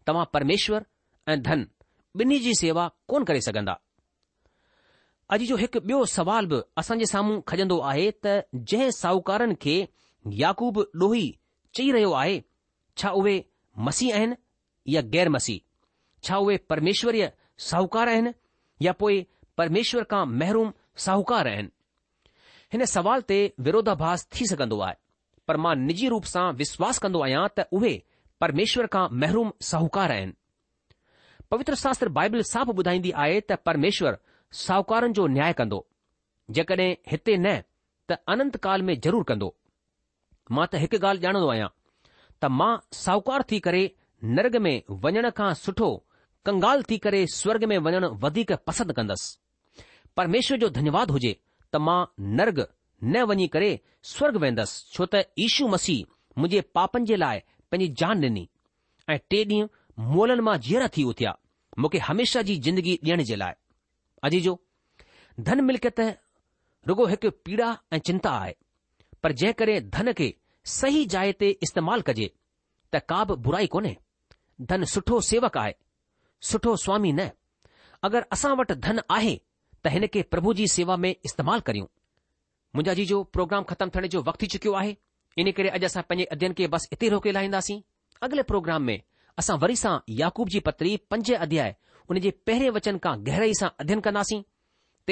तव्हां 0.06 0.24
परमेश्वर 0.36 0.86
ऐं 1.34 1.40
धन 1.48 1.66
ॿिन्ही 2.20 2.38
जी 2.46 2.54
सेवा 2.62 2.86
कोन 3.08 3.24
करे 3.32 3.40
सघंदा 3.48 3.76
अॼु 5.34 5.46
जो 5.52 5.56
हिकु 5.66 5.80
ॿियो 5.90 6.04
सवाल 6.16 6.46
बि 6.54 6.60
असांजे 6.84 7.06
साम्हूं 7.16 7.40
खजंदो 7.52 7.78
आहे 7.90 8.08
त 8.24 8.34
जंहिं 8.54 8.90
साहूकारनि 9.02 9.54
खे 9.66 9.76
याकूब 10.32 10.78
ॾोही 11.02 11.26
चई 11.74 11.90
रहियो 11.92 12.10
आहे 12.18 12.38
छा 12.98 13.10
उहे 13.20 13.40
मसीह 13.86 14.14
आहिनि 14.16 14.34
या 14.94 15.00
गैर 15.14 15.28
मसीह 15.28 15.60
छा 16.24 16.36
उहे 16.36 16.56
परमेश्वरीय 16.70 17.30
साहूकार 17.66 18.08
आहिनि 18.08 18.32
या 18.82 18.92
पोइ 19.00 19.20
परमेश्वर 19.58 20.04
खां 20.10 20.24
महरुम 20.38 20.72
साहूकार 21.04 21.48
आहिनि 21.48 21.68
हिन 22.72 22.84
सवाल 22.96 23.20
ते 23.32 23.38
विरोधाभास 23.66 24.26
थी 24.36 24.46
सघंदो 24.50 24.80
आहे 24.86 24.94
पर 25.48 25.56
मां 25.66 25.74
निजी 25.80 26.08
रूप 26.14 26.24
सां 26.32 26.46
विश्वास 26.62 26.98
कंदो 27.04 27.20
आहियां 27.24 27.44
त 27.58 27.68
उहे 27.78 27.92
परमेश्वर 28.44 28.86
खां 28.96 29.04
महरूम 29.24 29.52
साहूकार 29.70 30.12
आहिनि 30.16 30.32
पवित्र 31.54 31.74
शास्त्र 31.84 32.08
बाइबिल 32.20 32.42
साप 32.52 32.70
ॿुधाईंदी 32.80 33.10
आहे 33.26 33.40
त 33.40 33.62
परमेश्वर 33.70 34.16
साहूकारनि 34.66 35.12
जो 35.20 35.26
न्याय 35.36 35.52
कंदो 35.60 35.86
जेकॾहिं 36.56 36.90
हिते 37.12 37.36
न 37.36 37.60
त 38.10 38.18
अनंत 38.36 38.56
काल 38.66 38.82
में 38.88 38.94
ज़रूरु 39.00 39.24
कंदो 39.30 39.54
मां 40.52 40.66
त 40.70 40.74
हिकु 40.82 40.96
ॻाल्हि 41.06 41.24
ॼाणंदो 41.26 41.48
आहियां 41.50 41.68
त 42.42 42.50
मां 42.58 42.72
साहूकार 43.04 43.42
थी 43.50 43.58
करे 43.66 43.82
नर्ग 44.38 44.56
में 44.66 44.82
वञण 45.04 45.30
खां 45.38 45.50
सुठो 45.64 45.88
कंगाल 46.46 46.82
थी 46.90 46.98
करे 47.06 47.26
स्वर्ग 47.40 47.64
में 47.70 47.76
वञणु 47.86 48.08
वधीक 48.24 48.52
पसंदि 48.68 48.92
कंदुसि 48.98 49.82
परमेश्वर 50.16 50.58
जो 50.64 50.68
धन्यवाद 50.78 51.10
हुजे 51.14 51.32
त 51.72 51.76
मां 51.86 51.98
नर्ग 52.40 52.58
न 53.04 53.22
वञी 53.30 53.46
करे 53.56 53.70
स्वर्ग 54.14 54.36
वेंदसि 54.44 54.84
छो 54.94 55.06
त 55.12 55.24
ईशू 55.46 55.68
मसीह 55.68 56.04
मुंहिंजे 56.38 56.60
पापनि 56.78 57.06
जे 57.12 57.16
लाइ 57.24 57.40
पंहिंजी 57.70 57.88
जान 58.02 58.24
ॾिनी 58.28 58.48
ऐं 59.12 59.18
टे 59.30 59.44
ॾींहं 59.44 59.68
मोलन 60.14 60.40
मां 60.50 60.58
जीअरा 60.66 60.88
थी 60.96 61.04
उथिया 61.14 61.32
मूंखे 61.80 61.98
हमेशा 62.10 62.42
जी 62.50 62.56
जिंदगी 62.68 62.94
ॾियण 63.04 63.22
जे 63.32 63.36
लाइ 63.44 63.54
अजी 64.28 64.40
जो 64.48 64.58
धन 65.48 65.64
मिल्कियत 65.70 66.00
रुगो 66.88 67.06
हिकु 67.14 67.30
पीड़ा 67.44 67.70
ऐं 67.94 67.98
चिंता 68.06 68.30
आहे 68.40 68.54
पर 69.24 69.32
जे 69.40 69.52
करे 69.58 69.80
धन 69.96 70.12
खे 70.16 70.26
सही 70.78 71.04
जाइ 71.12 71.32
ते 71.42 71.48
इस्तेमालु 71.66 72.02
कजे 72.08 72.26
त 72.94 73.00
का 73.10 73.20
बि 73.28 73.34
बुराई 73.46 73.66
कोन्हे 73.74 73.92
धन 74.72 74.84
सुठो 74.94 75.20
सेवक 75.28 75.56
आहे 75.60 75.72
सुठो 76.48 76.74
स्वामी 76.84 77.12
न 77.20 77.28
अगरि 78.08 78.28
असां 78.36 78.50
वटि 78.58 78.74
धन 78.86 79.00
आहे 79.16 79.32
त 79.38 79.92
हिन 79.94 80.06
खे 80.16 80.22
प्रभु 80.34 80.54
जी 80.60 80.66
सेवा 80.74 80.96
में 81.04 81.10
इस्तेमालु 81.30 81.64
करियूं 81.68 81.86
मुंहिंजा 82.76 82.94
जी 83.00 83.06
जो 83.12 83.22
प्रोग्राम 83.36 83.64
ख़तमु 83.72 83.96
थियण 83.96 84.06
जो 84.16 84.22
वक़्तु 84.28 84.44
थी 84.44 84.50
चुकियो 84.56 84.74
आहे 84.82 84.92
इन 85.44 85.50
करे 85.60 85.68
अॼु 85.78 85.86
असां 85.90 86.02
पंहिंजे 86.10 86.28
अध्ययन 86.36 86.58
खे 86.60 86.66
बसि 86.76 86.92
इते 86.98 87.08
रोके 87.16 87.32
लाहींदासीं 87.36 87.80
अॻिले 88.28 88.46
प्रोग्राम 88.52 88.82
में 88.90 88.96
असां 89.42 89.56
वरी 89.64 89.76
सां 89.84 89.94
याकूब 90.20 90.56
जी 90.56 90.60
पत्री 90.68 90.96
पंज 91.14 91.32
अध्याय 91.48 91.74
उन 92.10 92.20
जे 92.28 92.34
पहिरें 92.50 92.70
वचन 92.78 93.00
खां 93.08 93.14
गहराई 93.30 93.56
सां 93.64 93.72
अध्ययन 93.86 94.04
कंदासीं 94.08 94.40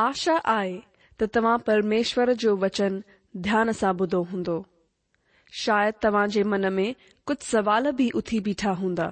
આશા 0.08 0.38
આય 0.56 1.08
તો 1.20 1.32
તમા 1.38 1.56
પરમેશ્વર 1.70 2.30
જો 2.46 2.58
વચન 2.66 3.00
ધ્યાન 3.48 3.74
સાબુદો 3.84 4.22
હોંદો 4.34 4.58
શાયદ 5.64 6.02
તવાજે 6.08 6.42
મન 6.52 6.74
મે 6.82 6.88
કુછ 7.28 7.50
સવાલ 7.54 7.92
ભી 8.02 8.14
ઉઠી 8.22 8.44
બેઠા 8.50 8.76
હોંદા 8.84 9.12